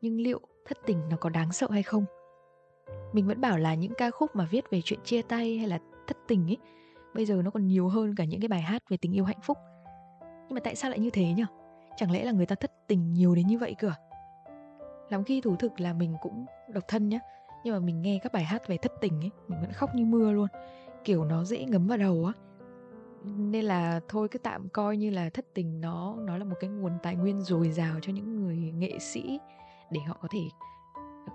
nhưng 0.00 0.20
liệu 0.20 0.40
thất 0.64 0.78
tình 0.86 1.08
nó 1.10 1.16
có 1.16 1.28
đáng 1.28 1.52
sợ 1.52 1.68
hay 1.70 1.82
không? 1.82 2.04
Mình 3.12 3.26
vẫn 3.26 3.40
bảo 3.40 3.58
là 3.58 3.74
những 3.74 3.92
ca 3.98 4.10
khúc 4.10 4.36
mà 4.36 4.48
viết 4.50 4.70
về 4.70 4.80
chuyện 4.84 5.00
chia 5.04 5.22
tay 5.22 5.58
hay 5.58 5.68
là 5.68 5.78
thất 6.06 6.16
tình 6.28 6.50
ấy, 6.50 6.58
bây 7.14 7.26
giờ 7.26 7.42
nó 7.44 7.50
còn 7.50 7.66
nhiều 7.66 7.88
hơn 7.88 8.14
cả 8.14 8.24
những 8.24 8.40
cái 8.40 8.48
bài 8.48 8.60
hát 8.60 8.82
về 8.88 8.96
tình 8.96 9.16
yêu 9.16 9.24
hạnh 9.24 9.40
phúc. 9.42 9.58
Nhưng 10.20 10.54
mà 10.54 10.60
tại 10.60 10.76
sao 10.76 10.90
lại 10.90 10.98
như 10.98 11.10
thế 11.10 11.24
nhỉ 11.24 11.44
chẳng 11.96 12.10
lẽ 12.10 12.24
là 12.24 12.32
người 12.32 12.46
ta 12.46 12.54
thất 12.54 12.72
tình 12.88 13.12
nhiều 13.12 13.34
đến 13.34 13.46
như 13.46 13.58
vậy 13.58 13.74
cơ 13.78 13.88
à? 13.88 13.96
lắm 15.10 15.24
khi 15.24 15.40
thú 15.40 15.56
thực 15.56 15.80
là 15.80 15.92
mình 15.92 16.16
cũng 16.22 16.46
độc 16.68 16.84
thân 16.88 17.08
nhá, 17.08 17.18
nhưng 17.64 17.74
mà 17.74 17.80
mình 17.80 18.02
nghe 18.02 18.18
các 18.22 18.32
bài 18.32 18.44
hát 18.44 18.68
về 18.68 18.76
thất 18.76 18.92
tình 19.00 19.20
ấy, 19.20 19.30
mình 19.48 19.60
vẫn 19.60 19.72
khóc 19.72 19.94
như 19.94 20.04
mưa 20.04 20.32
luôn. 20.32 20.48
Kiểu 21.04 21.24
nó 21.24 21.44
dễ 21.44 21.64
ngấm 21.64 21.86
vào 21.86 21.98
đầu 21.98 22.24
á. 22.24 22.32
Nên 23.24 23.64
là 23.64 24.00
thôi 24.08 24.28
cứ 24.30 24.38
tạm 24.38 24.68
coi 24.68 24.96
như 24.96 25.10
là 25.10 25.30
thất 25.34 25.44
tình 25.54 25.80
nó 25.80 26.16
nó 26.16 26.38
là 26.38 26.44
một 26.44 26.56
cái 26.60 26.70
nguồn 26.70 26.92
tài 27.02 27.16
nguyên 27.16 27.40
dồi 27.40 27.70
dào 27.70 27.94
cho 28.02 28.12
những 28.12 28.36
người 28.36 28.56
nghệ 28.56 28.98
sĩ 28.98 29.38
để 29.90 30.00
họ 30.00 30.16
có 30.20 30.28
thể 30.32 30.40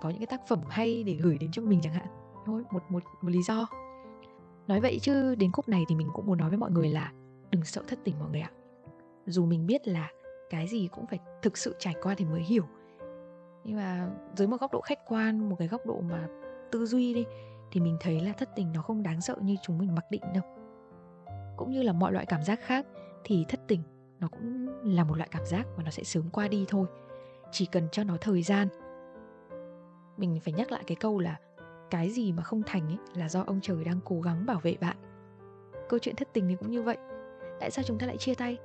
có 0.00 0.10
những 0.10 0.18
cái 0.18 0.26
tác 0.26 0.48
phẩm 0.48 0.60
hay 0.68 1.02
để 1.04 1.14
gửi 1.14 1.38
đến 1.38 1.50
cho 1.52 1.62
mình 1.62 1.80
chẳng 1.82 1.92
hạn. 1.92 2.06
Thôi, 2.46 2.62
một 2.70 2.82
một 2.88 3.02
một 3.22 3.28
lý 3.28 3.42
do. 3.42 3.66
Nói 4.66 4.80
vậy 4.80 4.98
chứ 5.02 5.34
đến 5.34 5.52
khúc 5.52 5.68
này 5.68 5.84
thì 5.88 5.94
mình 5.94 6.08
cũng 6.12 6.26
muốn 6.26 6.38
nói 6.38 6.48
với 6.48 6.58
mọi 6.58 6.70
người 6.70 6.88
là 6.88 7.12
đừng 7.50 7.64
sợ 7.64 7.82
thất 7.88 7.98
tình 8.04 8.18
mọi 8.18 8.30
người 8.30 8.40
ạ. 8.40 8.50
Dù 9.26 9.46
mình 9.46 9.66
biết 9.66 9.88
là 9.88 10.10
cái 10.50 10.68
gì 10.68 10.88
cũng 10.92 11.06
phải 11.06 11.18
thực 11.42 11.58
sự 11.58 11.74
trải 11.78 11.94
qua 12.02 12.14
thì 12.14 12.24
mới 12.24 12.42
hiểu. 12.42 12.64
Nhưng 13.64 13.76
mà 13.76 14.10
dưới 14.36 14.48
một 14.48 14.60
góc 14.60 14.72
độ 14.72 14.80
khách 14.80 14.98
quan, 15.06 15.48
một 15.48 15.56
cái 15.58 15.68
góc 15.68 15.86
độ 15.86 16.00
mà 16.00 16.28
tư 16.72 16.86
duy 16.86 17.14
đi, 17.14 17.24
thì 17.70 17.80
mình 17.80 17.96
thấy 18.00 18.20
là 18.20 18.32
thất 18.32 18.48
tình 18.56 18.72
nó 18.72 18.82
không 18.82 19.02
đáng 19.02 19.20
sợ 19.20 19.36
như 19.42 19.56
chúng 19.62 19.78
mình 19.78 19.94
mặc 19.94 20.04
định 20.10 20.22
đâu. 20.34 20.44
Cũng 21.56 21.70
như 21.70 21.82
là 21.82 21.92
mọi 21.92 22.12
loại 22.12 22.26
cảm 22.26 22.42
giác 22.42 22.60
khác 22.62 22.86
thì 23.24 23.44
thất 23.48 23.60
tình 23.68 23.82
nó 24.20 24.28
cũng 24.28 24.68
là 24.84 25.04
một 25.04 25.16
loại 25.16 25.28
cảm 25.32 25.44
giác 25.46 25.66
và 25.76 25.82
nó 25.82 25.90
sẽ 25.90 26.04
sớm 26.04 26.30
qua 26.30 26.48
đi 26.48 26.64
thôi. 26.68 26.86
Chỉ 27.52 27.66
cần 27.66 27.88
cho 27.92 28.04
nó 28.04 28.16
thời 28.20 28.42
gian 28.42 28.68
mình 30.18 30.40
phải 30.40 30.52
nhắc 30.52 30.72
lại 30.72 30.82
cái 30.86 30.96
câu 30.96 31.18
là 31.18 31.38
cái 31.90 32.10
gì 32.10 32.32
mà 32.32 32.42
không 32.42 32.62
thành 32.66 32.86
ấy 32.86 32.98
là 33.14 33.28
do 33.28 33.44
ông 33.46 33.60
trời 33.62 33.84
đang 33.84 34.00
cố 34.04 34.20
gắng 34.20 34.46
bảo 34.46 34.60
vệ 34.62 34.76
bạn. 34.80 34.96
Câu 35.88 35.98
chuyện 35.98 36.16
thất 36.16 36.28
tình 36.32 36.48
thì 36.48 36.56
cũng 36.56 36.70
như 36.70 36.82
vậy. 36.82 36.96
Tại 37.60 37.70
sao 37.70 37.82
chúng 37.82 37.98
ta 37.98 38.06
lại 38.06 38.16
chia 38.16 38.34
tay? 38.34 38.56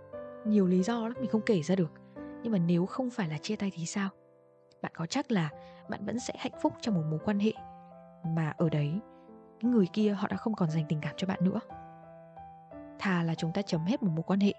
Nhiều 0.45 0.67
lý 0.67 0.83
do 0.83 1.07
lắm, 1.07 1.13
mình 1.19 1.29
không 1.29 1.41
kể 1.41 1.61
ra 1.61 1.75
được. 1.75 1.91
Nhưng 2.43 2.51
mà 2.51 2.57
nếu 2.57 2.85
không 2.85 3.09
phải 3.09 3.29
là 3.29 3.37
chia 3.37 3.55
tay 3.55 3.71
thì 3.73 3.85
sao? 3.85 4.09
Bạn 4.81 4.91
có 4.95 5.05
chắc 5.05 5.31
là 5.31 5.49
bạn 5.89 6.05
vẫn 6.05 6.19
sẽ 6.19 6.33
hạnh 6.37 6.59
phúc 6.61 6.73
trong 6.81 6.95
một 6.95 7.03
mối 7.09 7.19
quan 7.25 7.39
hệ 7.39 7.51
mà 8.25 8.53
ở 8.57 8.69
đấy 8.69 8.99
người 9.61 9.87
kia 9.93 10.11
họ 10.11 10.27
đã 10.27 10.37
không 10.37 10.55
còn 10.55 10.69
dành 10.69 10.85
tình 10.89 10.99
cảm 11.01 11.13
cho 11.17 11.27
bạn 11.27 11.39
nữa? 11.43 11.59
Thà 12.99 13.23
là 13.23 13.35
chúng 13.35 13.51
ta 13.53 13.61
chấm 13.61 13.81
hết 13.81 14.03
một 14.03 14.11
mối 14.15 14.23
quan 14.23 14.39
hệ, 14.39 14.53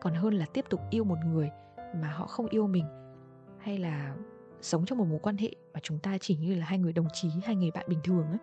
còn 0.00 0.14
hơn 0.14 0.34
là 0.34 0.46
tiếp 0.54 0.64
tục 0.70 0.80
yêu 0.90 1.04
một 1.04 1.18
người 1.24 1.50
mà 1.94 2.08
họ 2.08 2.26
không 2.26 2.46
yêu 2.46 2.66
mình, 2.66 2.84
hay 3.58 3.78
là 3.78 4.14
sống 4.60 4.84
trong 4.86 4.98
một 4.98 5.04
mối 5.04 5.18
quan 5.22 5.36
hệ 5.36 5.50
mà 5.74 5.80
chúng 5.82 5.98
ta 5.98 6.18
chỉ 6.18 6.36
như 6.36 6.54
là 6.54 6.66
hai 6.66 6.78
người 6.78 6.92
đồng 6.92 7.08
chí, 7.12 7.28
hai 7.44 7.56
người 7.56 7.70
bạn 7.70 7.86
bình 7.88 8.00
thường 8.04 8.26
ấy 8.30 8.38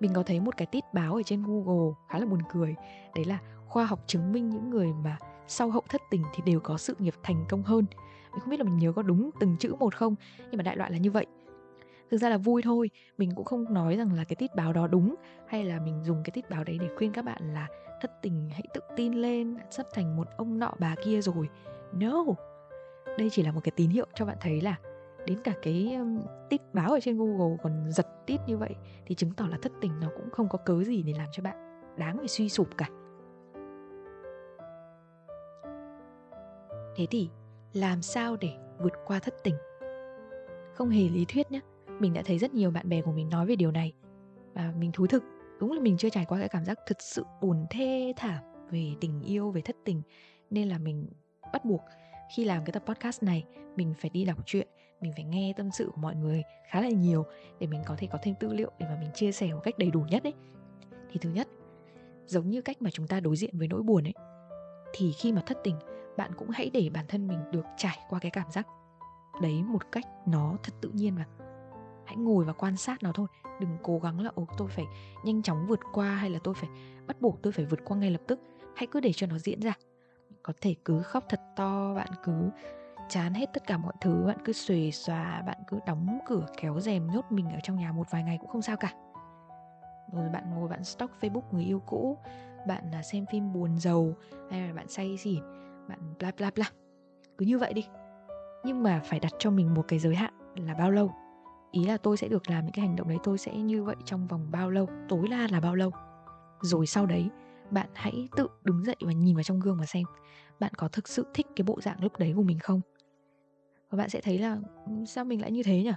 mình 0.00 0.12
có 0.14 0.22
thấy 0.22 0.40
một 0.40 0.56
cái 0.56 0.66
tít 0.66 0.84
báo 0.94 1.14
ở 1.14 1.22
trên 1.22 1.42
google 1.42 1.94
khá 2.08 2.18
là 2.18 2.26
buồn 2.26 2.40
cười, 2.52 2.74
đấy 3.14 3.24
là 3.24 3.38
khoa 3.66 3.84
học 3.84 4.00
chứng 4.06 4.32
minh 4.32 4.50
những 4.50 4.70
người 4.70 4.92
mà 5.04 5.18
sau 5.46 5.70
hậu 5.70 5.82
thất 5.88 6.00
tình 6.10 6.22
thì 6.34 6.42
đều 6.46 6.60
có 6.60 6.78
sự 6.78 6.94
nghiệp 6.98 7.14
thành 7.22 7.44
công 7.48 7.62
hơn. 7.62 7.84
Mình 8.32 8.40
không 8.40 8.50
biết 8.50 8.60
là 8.60 8.64
mình 8.64 8.78
nhớ 8.78 8.92
có 8.92 9.02
đúng 9.02 9.30
từng 9.40 9.56
chữ 9.56 9.74
một 9.78 9.94
không, 9.96 10.14
nhưng 10.38 10.56
mà 10.56 10.62
đại 10.62 10.76
loại 10.76 10.90
là 10.90 10.98
như 10.98 11.10
vậy. 11.10 11.26
Thực 12.10 12.18
ra 12.18 12.28
là 12.28 12.38
vui 12.38 12.62
thôi, 12.62 12.90
mình 13.18 13.30
cũng 13.34 13.44
không 13.44 13.74
nói 13.74 13.96
rằng 13.96 14.12
là 14.12 14.24
cái 14.24 14.36
tít 14.36 14.54
báo 14.54 14.72
đó 14.72 14.86
đúng, 14.86 15.14
hay 15.46 15.64
là 15.64 15.80
mình 15.80 16.04
dùng 16.04 16.22
cái 16.24 16.30
tít 16.30 16.50
báo 16.50 16.64
đấy 16.64 16.78
để 16.80 16.88
khuyên 16.96 17.12
các 17.12 17.24
bạn 17.24 17.54
là 17.54 17.68
thất 18.00 18.22
tình 18.22 18.48
hãy 18.52 18.62
tự 18.74 18.80
tin 18.96 19.12
lên 19.12 19.56
sắp 19.70 19.86
thành 19.94 20.16
một 20.16 20.28
ông 20.36 20.58
nọ 20.58 20.72
bà 20.78 20.94
kia 21.04 21.20
rồi. 21.20 21.48
No! 21.92 22.24
Đây 23.18 23.30
chỉ 23.30 23.42
là 23.42 23.52
một 23.52 23.60
cái 23.64 23.72
tín 23.76 23.90
hiệu 23.90 24.06
cho 24.14 24.24
bạn 24.24 24.36
thấy 24.40 24.60
là 24.60 24.76
đến 25.26 25.38
cả 25.44 25.52
cái 25.62 25.94
um, 25.94 26.20
tít 26.50 26.60
báo 26.72 26.90
ở 26.90 27.00
trên 27.00 27.18
google 27.18 27.56
còn 27.62 27.90
giật 27.90 28.06
tít 28.26 28.40
như 28.46 28.56
vậy 28.56 28.74
thì 29.06 29.14
chứng 29.14 29.30
tỏ 29.30 29.46
là 29.50 29.58
thất 29.62 29.72
tình 29.80 29.92
nó 30.00 30.08
cũng 30.16 30.30
không 30.30 30.48
có 30.48 30.58
cớ 30.58 30.84
gì 30.84 31.02
để 31.02 31.12
làm 31.18 31.26
cho 31.32 31.42
bạn 31.42 31.56
đáng 31.96 32.18
phải 32.18 32.28
suy 32.28 32.48
sụp 32.48 32.68
cả. 32.76 32.88
Thế 36.96 37.06
thì 37.10 37.28
làm 37.72 38.02
sao 38.02 38.36
để 38.40 38.48
vượt 38.78 38.92
qua 39.06 39.18
thất 39.18 39.34
tình? 39.44 39.54
Không 40.74 40.88
hề 40.88 41.08
lý 41.08 41.24
thuyết 41.24 41.50
nhé 41.50 41.60
mình 41.98 42.12
đã 42.12 42.22
thấy 42.24 42.38
rất 42.38 42.54
nhiều 42.54 42.70
bạn 42.70 42.88
bè 42.88 43.02
của 43.02 43.12
mình 43.12 43.28
nói 43.28 43.46
về 43.46 43.56
điều 43.56 43.70
này 43.70 43.92
và 44.54 44.72
mình 44.78 44.92
thú 44.92 45.06
thực. 45.06 45.24
Đúng 45.60 45.72
là 45.72 45.80
mình 45.80 45.96
chưa 45.96 46.10
trải 46.10 46.24
qua 46.24 46.38
cái 46.38 46.48
cảm 46.48 46.64
giác 46.64 46.78
thực 46.86 47.02
sự 47.02 47.24
buồn 47.40 47.66
thê 47.70 48.12
thảm 48.16 48.44
về 48.70 48.94
tình 49.00 49.22
yêu 49.22 49.50
về 49.50 49.60
thất 49.60 49.76
tình 49.84 50.02
nên 50.50 50.68
là 50.68 50.78
mình 50.78 51.08
bắt 51.52 51.64
buộc 51.64 51.80
khi 52.34 52.44
làm 52.44 52.64
cái 52.64 52.72
tập 52.72 52.82
podcast 52.86 53.22
này, 53.22 53.44
mình 53.76 53.94
phải 54.00 54.10
đi 54.10 54.24
đọc 54.24 54.38
truyện, 54.46 54.68
mình 55.00 55.12
phải 55.16 55.24
nghe 55.24 55.52
tâm 55.56 55.70
sự 55.70 55.90
của 55.94 56.00
mọi 56.00 56.14
người 56.14 56.42
khá 56.68 56.80
là 56.80 56.88
nhiều 56.88 57.26
để 57.58 57.66
mình 57.66 57.82
có 57.86 57.94
thể 57.98 58.08
có 58.12 58.18
thêm 58.22 58.34
tư 58.40 58.52
liệu 58.52 58.70
để 58.78 58.86
mà 58.86 58.96
mình 59.00 59.10
chia 59.14 59.32
sẻ 59.32 59.54
một 59.54 59.60
cách 59.64 59.78
đầy 59.78 59.90
đủ 59.90 60.00
nhất 60.00 60.24
ấy. 60.24 60.34
Thì 61.10 61.18
thứ 61.20 61.30
nhất, 61.30 61.48
giống 62.26 62.50
như 62.50 62.62
cách 62.62 62.82
mà 62.82 62.90
chúng 62.90 63.06
ta 63.06 63.20
đối 63.20 63.36
diện 63.36 63.58
với 63.58 63.68
nỗi 63.68 63.82
buồn 63.82 64.04
ấy, 64.04 64.14
thì 64.92 65.12
khi 65.12 65.32
mà 65.32 65.42
thất 65.46 65.58
tình, 65.64 65.76
bạn 66.16 66.30
cũng 66.36 66.50
hãy 66.50 66.70
để 66.70 66.90
bản 66.94 67.04
thân 67.08 67.28
mình 67.28 67.38
được 67.52 67.64
trải 67.76 67.98
qua 68.08 68.18
cái 68.18 68.30
cảm 68.30 68.50
giác 68.50 68.66
đấy 69.42 69.62
một 69.62 69.92
cách 69.92 70.04
nó 70.26 70.56
thật 70.62 70.72
tự 70.80 70.90
nhiên 70.94 71.16
và 71.16 71.24
hãy 72.06 72.16
ngồi 72.16 72.44
và 72.44 72.52
quan 72.52 72.76
sát 72.76 73.02
nó 73.02 73.12
thôi, 73.12 73.26
đừng 73.60 73.76
cố 73.82 73.98
gắng 73.98 74.20
là, 74.20 74.30
ồ, 74.34 74.46
tôi 74.58 74.68
phải 74.68 74.84
nhanh 75.24 75.42
chóng 75.42 75.66
vượt 75.66 75.80
qua 75.92 76.14
hay 76.14 76.30
là 76.30 76.38
tôi 76.44 76.54
phải 76.54 76.70
bắt 77.06 77.20
buộc 77.20 77.42
tôi 77.42 77.52
phải 77.52 77.64
vượt 77.64 77.80
qua 77.84 77.96
ngay 77.96 78.10
lập 78.10 78.20
tức. 78.26 78.40
Hãy 78.76 78.86
cứ 78.86 79.00
để 79.00 79.12
cho 79.12 79.26
nó 79.26 79.38
diễn 79.38 79.60
ra 79.60 79.74
có 80.48 80.54
thể 80.60 80.74
cứ 80.84 81.02
khóc 81.02 81.24
thật 81.28 81.40
to, 81.56 81.94
bạn 81.94 82.08
cứ 82.22 82.50
chán 83.08 83.34
hết 83.34 83.52
tất 83.52 83.66
cả 83.66 83.76
mọi 83.76 83.92
thứ, 84.00 84.24
bạn 84.26 84.38
cứ 84.44 84.52
xuề 84.52 84.90
xòa, 84.90 85.42
bạn 85.46 85.58
cứ 85.66 85.78
đóng 85.86 86.18
cửa 86.26 86.46
kéo 86.60 86.80
rèm 86.80 87.06
nhốt 87.06 87.24
mình 87.30 87.50
ở 87.50 87.58
trong 87.62 87.76
nhà 87.76 87.92
một 87.92 88.10
vài 88.10 88.22
ngày 88.22 88.38
cũng 88.40 88.50
không 88.50 88.62
sao 88.62 88.76
cả. 88.76 88.92
Rồi 90.12 90.28
bạn 90.28 90.44
ngồi, 90.50 90.68
bạn 90.68 90.84
stalk 90.84 91.10
facebook 91.20 91.42
người 91.50 91.64
yêu 91.64 91.82
cũ, 91.86 92.18
bạn 92.66 92.90
là 92.92 93.02
xem 93.02 93.26
phim 93.30 93.52
buồn 93.52 93.78
giàu, 93.78 94.14
hay 94.50 94.60
là 94.60 94.72
bạn 94.74 94.88
say 94.88 95.16
xỉn, 95.16 95.40
bạn 95.88 95.98
bla 96.18 96.30
bla 96.38 96.50
bla. 96.54 96.66
Cứ 97.38 97.46
như 97.46 97.58
vậy 97.58 97.72
đi. 97.72 97.86
Nhưng 98.64 98.82
mà 98.82 99.00
phải 99.04 99.20
đặt 99.20 99.32
cho 99.38 99.50
mình 99.50 99.74
một 99.74 99.84
cái 99.88 99.98
giới 99.98 100.14
hạn 100.14 100.32
là 100.56 100.74
bao 100.74 100.90
lâu? 100.90 101.12
Ý 101.70 101.84
là 101.84 101.96
tôi 101.96 102.16
sẽ 102.16 102.28
được 102.28 102.50
làm 102.50 102.64
những 102.64 102.72
cái 102.72 102.86
hành 102.86 102.96
động 102.96 103.08
đấy, 103.08 103.18
tôi 103.22 103.38
sẽ 103.38 103.56
như 103.56 103.84
vậy 103.84 103.96
trong 104.04 104.26
vòng 104.26 104.46
bao 104.50 104.70
lâu? 104.70 104.88
Tối 105.08 105.28
đa 105.30 105.48
là 105.50 105.60
bao 105.60 105.74
lâu? 105.74 105.90
Rồi 106.60 106.86
sau 106.86 107.06
đấy 107.06 107.30
bạn 107.70 107.88
hãy 107.94 108.28
tự 108.36 108.48
đứng 108.64 108.84
dậy 108.84 108.96
và 109.00 109.12
nhìn 109.12 109.36
vào 109.36 109.42
trong 109.42 109.60
gương 109.60 109.78
và 109.78 109.86
xem, 109.86 110.04
bạn 110.60 110.72
có 110.76 110.88
thực 110.88 111.08
sự 111.08 111.26
thích 111.34 111.46
cái 111.56 111.64
bộ 111.64 111.80
dạng 111.80 112.02
lúc 112.02 112.18
đấy 112.18 112.32
của 112.36 112.42
mình 112.42 112.58
không? 112.58 112.80
Và 113.90 113.98
bạn 113.98 114.08
sẽ 114.08 114.20
thấy 114.20 114.38
là 114.38 114.58
ừ, 114.86 114.92
sao 115.06 115.24
mình 115.24 115.40
lại 115.40 115.52
như 115.52 115.62
thế 115.62 115.82
nhỉ? 115.82 115.92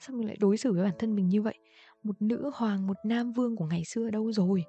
Sao 0.00 0.16
mình 0.16 0.26
lại 0.26 0.36
đối 0.40 0.56
xử 0.56 0.72
với 0.72 0.84
bản 0.84 0.94
thân 0.98 1.14
mình 1.14 1.28
như 1.28 1.42
vậy? 1.42 1.58
Một 2.02 2.22
nữ 2.22 2.50
hoàng, 2.54 2.86
một 2.86 2.96
nam 3.04 3.32
vương 3.32 3.56
của 3.56 3.66
ngày 3.66 3.82
xưa 3.84 4.10
đâu 4.10 4.32
rồi? 4.32 4.64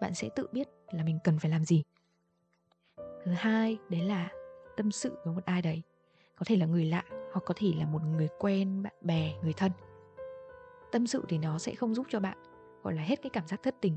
Bạn 0.00 0.14
sẽ 0.14 0.28
tự 0.36 0.46
biết 0.52 0.68
là 0.90 1.04
mình 1.04 1.18
cần 1.24 1.38
phải 1.38 1.50
làm 1.50 1.64
gì. 1.64 1.82
Thứ 3.24 3.32
hai, 3.32 3.78
đấy 3.90 4.00
là 4.00 4.28
tâm 4.76 4.90
sự 4.90 5.16
với 5.24 5.34
một 5.34 5.44
ai 5.44 5.62
đấy. 5.62 5.82
Có 6.36 6.44
thể 6.46 6.56
là 6.56 6.66
người 6.66 6.84
lạ 6.84 7.04
hoặc 7.32 7.42
có 7.46 7.54
thể 7.56 7.72
là 7.78 7.86
một 7.86 8.02
người 8.02 8.28
quen, 8.38 8.82
bạn 8.82 8.94
bè, 9.00 9.32
người 9.42 9.52
thân. 9.52 9.72
Tâm 10.92 11.06
sự 11.06 11.24
thì 11.28 11.38
nó 11.38 11.58
sẽ 11.58 11.74
không 11.74 11.94
giúp 11.94 12.06
cho 12.10 12.20
bạn, 12.20 12.38
gọi 12.82 12.94
là, 12.94 13.02
hết 13.02 13.22
cái 13.22 13.30
cảm 13.30 13.46
giác 13.46 13.62
thất 13.62 13.74
tình 13.80 13.96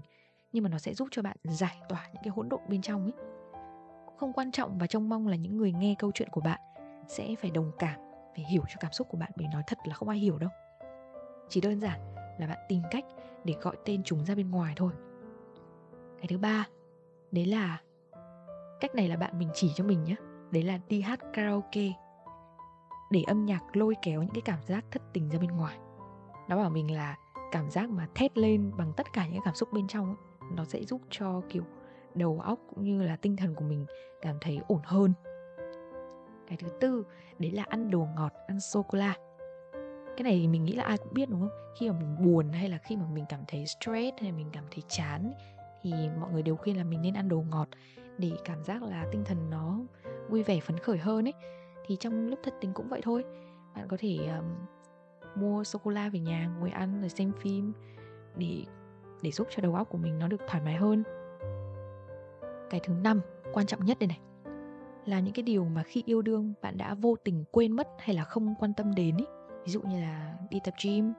nhưng 0.51 0.63
mà 0.63 0.69
nó 0.69 0.77
sẽ 0.77 0.93
giúp 0.93 1.07
cho 1.11 1.21
bạn 1.21 1.37
giải 1.43 1.81
tỏa 1.89 2.07
những 2.13 2.23
cái 2.23 2.31
hỗn 2.35 2.49
độn 2.49 2.61
bên 2.67 2.81
trong 2.81 3.03
ấy. 3.03 3.13
Không 4.17 4.33
quan 4.33 4.51
trọng 4.51 4.77
và 4.77 4.87
trông 4.87 5.09
mong 5.09 5.27
là 5.27 5.35
những 5.35 5.57
người 5.57 5.71
nghe 5.71 5.95
câu 5.99 6.11
chuyện 6.13 6.29
của 6.29 6.41
bạn 6.41 6.59
sẽ 7.07 7.35
phải 7.41 7.51
đồng 7.51 7.71
cảm 7.79 7.99
phải 8.35 8.45
hiểu 8.45 8.63
cho 8.67 8.75
cảm 8.79 8.91
xúc 8.91 9.07
của 9.09 9.17
bạn 9.17 9.31
bởi 9.35 9.47
nói 9.47 9.63
thật 9.67 9.77
là 9.85 9.93
không 9.93 10.09
ai 10.09 10.17
hiểu 10.17 10.37
đâu. 10.37 10.49
Chỉ 11.49 11.61
đơn 11.61 11.79
giản 11.79 11.99
là 12.39 12.47
bạn 12.47 12.57
tìm 12.69 12.81
cách 12.91 13.05
để 13.43 13.55
gọi 13.61 13.75
tên 13.85 14.03
chúng 14.03 14.25
ra 14.25 14.35
bên 14.35 14.51
ngoài 14.51 14.73
thôi. 14.75 14.91
Cái 16.17 16.27
thứ 16.29 16.37
ba 16.37 16.67
đấy 17.31 17.45
là 17.45 17.81
cách 18.79 18.95
này 18.95 19.07
là 19.07 19.15
bạn 19.15 19.39
mình 19.39 19.49
chỉ 19.53 19.71
cho 19.75 19.83
mình 19.83 20.03
nhé 20.03 20.15
đấy 20.51 20.63
là 20.63 20.79
đi 20.87 21.01
hát 21.01 21.19
karaoke 21.33 21.87
để 23.11 23.23
âm 23.27 23.45
nhạc 23.45 23.77
lôi 23.77 23.95
kéo 24.01 24.21
những 24.21 24.33
cái 24.33 24.41
cảm 24.41 24.63
giác 24.63 24.85
thất 24.91 25.01
tình 25.13 25.29
ra 25.29 25.39
bên 25.39 25.51
ngoài. 25.51 25.77
Nó 26.49 26.57
bảo 26.57 26.69
mình 26.69 26.95
là 26.95 27.17
cảm 27.51 27.69
giác 27.69 27.89
mà 27.89 28.07
thét 28.15 28.37
lên 28.37 28.71
bằng 28.77 28.93
tất 28.97 29.13
cả 29.13 29.27
những 29.27 29.41
cảm 29.45 29.55
xúc 29.55 29.69
bên 29.73 29.87
trong 29.87 30.05
ấy, 30.05 30.26
nó 30.55 30.65
sẽ 30.65 30.83
giúp 30.83 31.01
cho 31.09 31.41
kiểu 31.49 31.63
đầu 32.15 32.39
óc 32.39 32.59
cũng 32.69 32.83
như 32.83 33.01
là 33.01 33.15
tinh 33.15 33.35
thần 33.35 33.55
của 33.55 33.65
mình 33.65 33.85
cảm 34.21 34.35
thấy 34.41 34.59
ổn 34.67 34.81
hơn. 34.83 35.13
Cái 36.47 36.57
thứ 36.57 36.67
tư 36.79 37.03
đấy 37.39 37.51
là 37.51 37.65
ăn 37.69 37.91
đồ 37.91 38.07
ngọt 38.15 38.33
ăn 38.47 38.59
sô 38.59 38.83
cô 38.83 38.97
la 38.97 39.15
cái 40.17 40.23
này 40.23 40.39
thì 40.41 40.47
mình 40.47 40.63
nghĩ 40.63 40.73
là 40.73 40.83
ai 40.83 40.97
cũng 40.97 41.13
biết 41.13 41.29
đúng 41.29 41.39
không? 41.39 41.73
Khi 41.79 41.89
mà 41.89 41.99
mình 41.99 42.15
buồn 42.25 42.49
hay 42.49 42.69
là 42.69 42.77
khi 42.77 42.95
mà 42.95 43.05
mình 43.13 43.25
cảm 43.29 43.39
thấy 43.47 43.65
stress 43.65 44.17
hay 44.21 44.31
mình 44.31 44.49
cảm 44.51 44.63
thấy 44.71 44.83
chán 44.87 45.33
thì 45.81 45.91
mọi 46.19 46.31
người 46.31 46.41
đều 46.41 46.55
khuyên 46.55 46.77
là 46.77 46.83
mình 46.83 47.01
nên 47.01 47.13
ăn 47.13 47.29
đồ 47.29 47.43
ngọt 47.49 47.67
để 48.17 48.31
cảm 48.45 48.63
giác 48.63 48.83
là 48.83 49.05
tinh 49.11 49.23
thần 49.25 49.49
nó 49.49 49.79
vui 50.29 50.43
vẻ 50.43 50.59
phấn 50.59 50.77
khởi 50.77 50.97
hơn 50.97 51.27
ấy. 51.27 51.33
Thì 51.85 51.95
trong 51.99 52.27
lúc 52.27 52.39
thất 52.43 52.53
tình 52.61 52.73
cũng 52.73 52.89
vậy 52.89 53.01
thôi. 53.03 53.23
Bạn 53.75 53.87
có 53.87 53.97
thể 53.99 54.17
um, 54.37 54.45
mua 55.35 55.63
sô 55.63 55.79
cô 55.83 55.91
la 55.91 56.09
về 56.09 56.19
nhà 56.19 56.51
ngồi 56.59 56.69
ăn 56.69 56.99
rồi 57.01 57.09
xem 57.09 57.31
phim 57.41 57.73
để 58.35 58.65
để 59.21 59.31
giúp 59.31 59.47
cho 59.50 59.62
đầu 59.62 59.75
óc 59.75 59.89
của 59.89 59.97
mình 59.97 60.19
nó 60.19 60.27
được 60.27 60.41
thoải 60.47 60.63
mái 60.63 60.75
hơn. 60.75 61.03
Cái 62.69 62.79
thứ 62.83 62.93
năm, 62.93 63.21
quan 63.53 63.65
trọng 63.65 63.86
nhất 63.86 64.00
đây 64.00 64.07
này, 64.07 64.19
là 65.05 65.19
những 65.19 65.33
cái 65.33 65.43
điều 65.43 65.65
mà 65.65 65.83
khi 65.83 66.03
yêu 66.05 66.21
đương 66.21 66.53
bạn 66.62 66.77
đã 66.77 66.93
vô 66.93 67.15
tình 67.24 67.43
quên 67.51 67.71
mất 67.71 67.88
hay 68.00 68.15
là 68.15 68.24
không 68.24 68.55
quan 68.59 68.74
tâm 68.74 68.95
đến 68.95 69.17
ý. 69.17 69.25
ví 69.65 69.71
dụ 69.71 69.81
như 69.81 70.01
là 70.01 70.33
đi 70.50 70.59
tập 70.63 70.74
gym, 70.83 71.13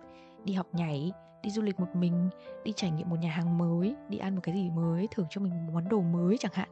đi 0.44 0.52
học 0.52 0.66
nhảy, 0.72 1.12
đi 1.42 1.50
du 1.50 1.62
lịch 1.62 1.80
một 1.80 1.96
mình, 1.96 2.28
đi 2.64 2.72
trải 2.76 2.90
nghiệm 2.90 3.08
một 3.08 3.16
nhà 3.20 3.30
hàng 3.30 3.58
mới, 3.58 3.94
đi 4.08 4.18
ăn 4.18 4.34
một 4.34 4.40
cái 4.44 4.54
gì 4.54 4.70
mới, 4.70 5.08
thưởng 5.10 5.26
cho 5.30 5.40
mình 5.40 5.66
một 5.66 5.72
món 5.72 5.88
đồ 5.88 6.00
mới 6.00 6.38
chẳng 6.38 6.52
hạn. 6.54 6.68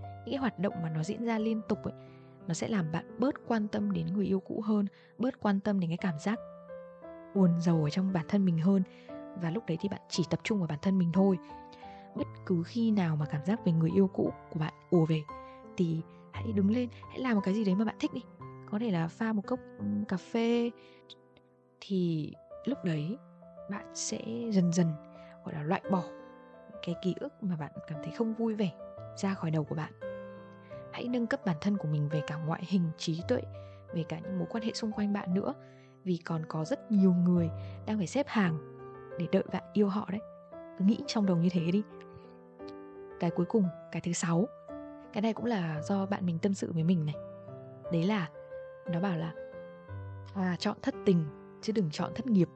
Những 0.00 0.32
cái 0.32 0.36
hoạt 0.36 0.58
động 0.58 0.74
mà 0.82 0.90
nó 0.90 1.02
diễn 1.02 1.24
ra 1.24 1.38
liên 1.38 1.60
tục 1.68 1.84
ấy, 1.84 1.94
nó 2.46 2.54
sẽ 2.54 2.68
làm 2.68 2.92
bạn 2.92 3.04
bớt 3.18 3.34
quan 3.46 3.68
tâm 3.68 3.92
đến 3.92 4.06
người 4.06 4.26
yêu 4.26 4.40
cũ 4.40 4.60
hơn, 4.60 4.86
bớt 5.18 5.40
quan 5.40 5.60
tâm 5.60 5.80
đến 5.80 5.90
cái 5.90 5.96
cảm 5.96 6.18
giác 6.18 6.38
buồn 7.34 7.60
rầu 7.60 7.84
ở 7.84 7.90
trong 7.90 8.12
bản 8.12 8.24
thân 8.28 8.44
mình 8.44 8.58
hơn 8.58 8.82
và 9.42 9.50
lúc 9.50 9.66
đấy 9.66 9.78
thì 9.80 9.88
bạn 9.88 10.00
chỉ 10.08 10.24
tập 10.30 10.40
trung 10.42 10.58
vào 10.58 10.66
bản 10.66 10.78
thân 10.82 10.98
mình 10.98 11.12
thôi. 11.12 11.38
Bất 12.14 12.26
cứ 12.46 12.62
khi 12.66 12.90
nào 12.90 13.16
mà 13.16 13.26
cảm 13.26 13.44
giác 13.44 13.64
về 13.64 13.72
người 13.72 13.90
yêu 13.94 14.10
cũ 14.14 14.32
của 14.50 14.58
bạn 14.58 14.74
ùa 14.90 15.06
về, 15.06 15.22
thì 15.76 16.00
hãy 16.32 16.52
đứng 16.52 16.70
lên, 16.70 16.88
hãy 17.08 17.18
làm 17.18 17.34
một 17.34 17.40
cái 17.44 17.54
gì 17.54 17.64
đấy 17.64 17.74
mà 17.74 17.84
bạn 17.84 17.96
thích 18.00 18.12
đi. 18.14 18.22
Có 18.70 18.78
thể 18.78 18.90
là 18.90 19.08
pha 19.08 19.32
một 19.32 19.42
cốc 19.46 19.60
cà 20.08 20.16
phê. 20.16 20.70
Thì 21.80 22.32
lúc 22.64 22.78
đấy 22.84 23.16
bạn 23.70 23.86
sẽ 23.94 24.20
dần 24.50 24.72
dần, 24.72 24.86
gọi 25.44 25.54
là, 25.54 25.62
loại 25.62 25.82
bỏ 25.90 26.02
cái 26.86 26.94
ký 27.02 27.14
ức 27.20 27.42
mà 27.42 27.56
bạn 27.56 27.70
cảm 27.88 27.98
thấy 28.02 28.12
không 28.12 28.34
vui 28.34 28.54
vẻ 28.54 28.70
ra 29.16 29.34
khỏi 29.34 29.50
đầu 29.50 29.64
của 29.64 29.74
bạn. 29.74 29.92
Hãy 30.92 31.08
nâng 31.08 31.26
cấp 31.26 31.40
bản 31.44 31.56
thân 31.60 31.76
của 31.76 31.88
mình 31.88 32.08
về 32.08 32.22
cả 32.26 32.36
ngoại 32.36 32.62
hình, 32.66 32.90
trí 32.98 33.22
tuệ, 33.28 33.42
về 33.94 34.02
cả 34.02 34.18
những 34.18 34.38
mối 34.38 34.46
quan 34.50 34.64
hệ 34.64 34.72
xung 34.72 34.92
quanh 34.92 35.12
bạn 35.12 35.34
nữa. 35.34 35.54
Vì 36.04 36.16
còn 36.16 36.42
có 36.48 36.64
rất 36.64 36.92
nhiều 36.92 37.12
người 37.12 37.50
đang 37.86 37.98
phải 37.98 38.06
xếp 38.06 38.26
hàng 38.28 38.77
để 39.18 39.26
đợi 39.32 39.42
bạn 39.52 39.62
yêu 39.72 39.88
họ 39.88 40.08
đấy. 40.10 40.20
Cứ 40.78 40.84
nghĩ 40.84 40.98
trong 41.06 41.26
đầu 41.26 41.36
như 41.36 41.48
thế 41.52 41.70
đi. 41.70 41.82
Cái 43.20 43.30
cuối 43.30 43.46
cùng, 43.46 43.64
cái 43.92 44.02
thứ 44.04 44.12
sáu. 44.12 44.46
Cái 45.12 45.22
này 45.22 45.32
cũng 45.32 45.44
là 45.44 45.82
do 45.82 46.06
bạn 46.06 46.26
mình 46.26 46.38
tâm 46.38 46.54
sự 46.54 46.72
với 46.72 46.84
mình 46.84 47.06
này. 47.06 47.14
Đấy 47.92 48.04
là, 48.04 48.28
nó 48.92 49.00
bảo 49.00 49.18
là 49.18 49.32
à 50.34 50.56
chọn 50.58 50.76
thất 50.82 50.94
tình, 51.06 51.24
chứ 51.62 51.72
đừng 51.72 51.90
chọn 51.90 52.12
thất 52.14 52.26
nghiệp. 52.26 52.48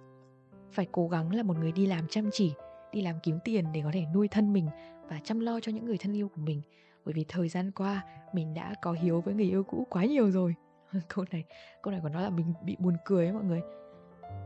Phải 0.72 0.86
cố 0.92 1.08
gắng 1.08 1.34
là 1.34 1.42
một 1.42 1.56
người 1.58 1.72
đi 1.72 1.86
làm 1.86 2.08
chăm 2.08 2.28
chỉ, 2.32 2.54
đi 2.92 3.02
làm 3.02 3.14
kiếm 3.22 3.38
tiền 3.44 3.64
để 3.72 3.80
có 3.84 3.90
thể 3.92 4.04
nuôi 4.14 4.28
thân 4.28 4.52
mình 4.52 4.68
và 5.08 5.20
chăm 5.24 5.40
lo 5.40 5.60
cho 5.60 5.72
những 5.72 5.84
người 5.84 5.98
thân 5.98 6.16
yêu 6.16 6.28
của 6.28 6.40
mình. 6.40 6.62
Bởi 7.04 7.12
vì 7.12 7.24
thời 7.28 7.48
gian 7.48 7.70
qua, 7.70 8.04
mình 8.32 8.54
đã 8.54 8.74
có 8.82 8.92
hiếu 8.92 9.20
với 9.20 9.34
người 9.34 9.44
yêu 9.44 9.64
cũ 9.64 9.86
quá 9.90 10.04
nhiều 10.04 10.30
rồi. 10.30 10.54
Câu 11.08 11.24
này 11.30 11.44
câu 11.82 11.92
này 11.92 12.00
của 12.02 12.08
nó 12.08 12.20
là 12.20 12.30
mình 12.30 12.54
bị 12.64 12.76
buồn 12.78 12.96
cười 13.04 13.26
ấy 13.26 13.32
mọi 13.32 13.44
người. 13.44 13.60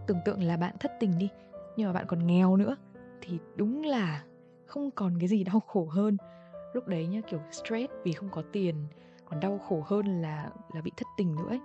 Tưởng 0.06 0.18
tượng 0.24 0.42
là 0.42 0.56
bạn 0.56 0.74
thất 0.80 0.92
tình 1.00 1.18
đi 1.18 1.28
nhưng 1.76 1.86
mà 1.86 1.92
bạn 1.92 2.06
còn 2.08 2.26
nghèo 2.26 2.56
nữa, 2.56 2.76
thì 3.20 3.38
đúng 3.56 3.82
là 3.82 4.24
không 4.66 4.90
còn 4.90 5.18
cái 5.18 5.28
gì 5.28 5.44
đau 5.44 5.60
khổ 5.60 5.88
hơn. 5.90 6.16
Lúc 6.72 6.86
đấy 6.86 7.06
nhá, 7.06 7.20
kiểu 7.28 7.40
stress 7.50 7.92
vì 8.04 8.12
không 8.12 8.28
có 8.32 8.42
tiền, 8.52 8.74
còn 9.24 9.40
đau 9.40 9.58
khổ 9.58 9.82
hơn 9.86 10.22
là 10.22 10.50
là 10.74 10.80
bị 10.80 10.90
thất 10.96 11.06
tình 11.16 11.34
nữa 11.34 11.48
ấy. 11.48 11.60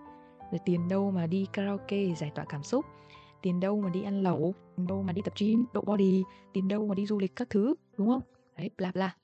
Rồi 0.51 0.59
tiền 0.65 0.87
đâu 0.87 1.11
mà 1.11 1.27
đi 1.27 1.47
karaoke 1.53 2.13
giải 2.17 2.31
tỏa 2.35 2.45
cảm 2.49 2.63
xúc, 2.63 2.85
tiền 3.41 3.59
đâu 3.59 3.81
mà 3.81 3.89
đi 3.89 4.03
ăn 4.03 4.23
lẩu, 4.23 4.53
tiền 4.75 4.87
đâu 4.87 5.01
mà 5.01 5.13
đi 5.13 5.21
tập 5.21 5.33
gym, 5.39 5.65
độ 5.73 5.81
body, 5.81 6.23
tiền 6.53 6.67
đâu 6.67 6.87
mà 6.87 6.95
đi 6.95 7.05
du 7.05 7.19
lịch 7.19 7.35
các 7.35 7.49
thứ, 7.49 7.75
đúng 7.97 8.07
không? 8.07 8.21
Đấy, 8.57 8.69
bla 8.77 8.91
bla. 8.91 9.15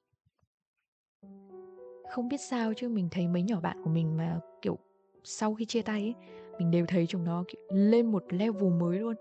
Không 2.11 2.27
biết 2.29 2.37
sao 2.49 2.73
chứ, 2.73 2.89
mình 2.89 3.07
thấy 3.11 3.27
mấy 3.27 3.41
nhỏ 3.41 3.59
bạn 3.59 3.81
của 3.83 3.89
mình 3.89 4.17
mà, 4.17 4.39
kiểu, 4.61 4.77
sau 5.23 5.53
khi 5.53 5.65
chia 5.65 5.81
tay 5.81 6.01
ấy, 6.01 6.15
mình 6.59 6.71
đều 6.71 6.85
thấy 6.85 7.07
chúng 7.07 7.23
nó, 7.23 7.43
kiểu, 7.47 7.61
lên 7.69 8.11
một 8.11 8.23
level 8.29 8.69
mới 8.69 8.99
luôn 8.99 9.15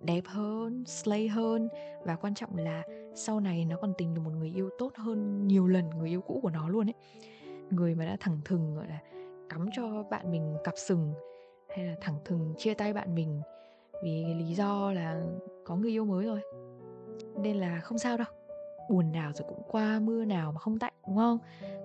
đẹp 0.00 0.22
hơn, 0.26 0.84
slay 0.86 1.28
hơn. 1.28 1.68
Và 2.04 2.16
quan 2.16 2.34
trọng 2.34 2.56
là 2.56 2.82
sau 3.14 3.40
này 3.40 3.64
nó 3.64 3.76
còn 3.80 3.92
tìm 3.98 4.14
được 4.14 4.20
một 4.24 4.30
người 4.38 4.52
yêu 4.56 4.70
tốt 4.78 4.92
hơn 4.96 5.48
nhiều 5.48 5.66
lần, 5.66 5.90
người 5.90 6.08
yêu 6.08 6.20
cũ 6.20 6.38
của 6.42 6.50
nó 6.50 6.68
luôn 6.68 6.88
ấy. 6.88 6.94
Người 7.70 7.94
mà 7.94 8.04
đã 8.04 8.16
thẳng 8.20 8.40
thừng, 8.44 8.74
gọi 8.74 8.88
là, 8.88 8.98
cắm 9.48 9.68
cho 9.76 10.02
bạn 10.02 10.30
mình 10.30 10.56
cặp 10.64 10.74
sừng, 10.76 11.12
hay 11.76 11.86
là 11.86 11.96
thẳng 12.00 12.16
thừng 12.24 12.54
chia 12.58 12.74
tay 12.74 12.92
bạn 12.92 13.14
mình 13.14 13.40
vì 14.04 14.24
lý 14.34 14.54
do 14.54 14.92
là 14.92 15.22
có 15.64 15.76
người 15.76 15.90
yêu 15.90 16.04
mới 16.04 16.26
rồi. 16.26 16.40
Nên 17.42 17.56
là 17.56 17.80
không 17.80 17.98
sao 17.98 18.16
đâu. 18.16 18.26
Buồn 18.90 19.12
nào 19.12 19.32
rồi 19.32 19.48
cũng 19.48 19.62
qua, 19.68 20.00
mưa 20.00 20.24
nào 20.24 20.52
mà 20.52 20.60
không 20.60 20.78
tạnh, 20.78 20.92
đúng 21.08 21.16
không? 21.16 21.38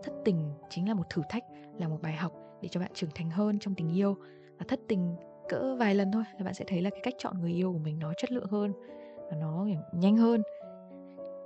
Thất 0.03 0.13
tình 0.25 0.51
chính 0.69 0.87
là 0.87 0.93
một 0.93 1.09
thử 1.09 1.21
thách, 1.29 1.43
là 1.77 1.87
một 1.87 1.97
bài 2.01 2.13
học 2.13 2.33
để 2.61 2.69
cho 2.69 2.79
bạn 2.79 2.91
trưởng 2.93 3.09
thành 3.15 3.29
hơn 3.29 3.59
trong 3.59 3.75
tình 3.75 3.95
yêu. 3.95 4.17
Và 4.57 4.65
thất 4.67 4.79
tình 4.87 5.15
cỡ 5.49 5.75
vài 5.75 5.95
lần 5.95 6.11
thôi 6.11 6.23
là 6.37 6.45
bạn 6.45 6.53
sẽ 6.53 6.65
thấy 6.67 6.81
là 6.81 6.89
cái 6.89 6.99
cách 7.03 7.13
chọn 7.17 7.41
người 7.41 7.51
yêu 7.51 7.73
của 7.73 7.79
mình 7.79 7.99
nó 7.99 8.13
chất 8.17 8.31
lượng 8.31 8.47
hơn 8.49 8.73
và 9.29 9.37
nó 9.37 9.67
nhanh 9.93 10.17
hơn. 10.17 10.41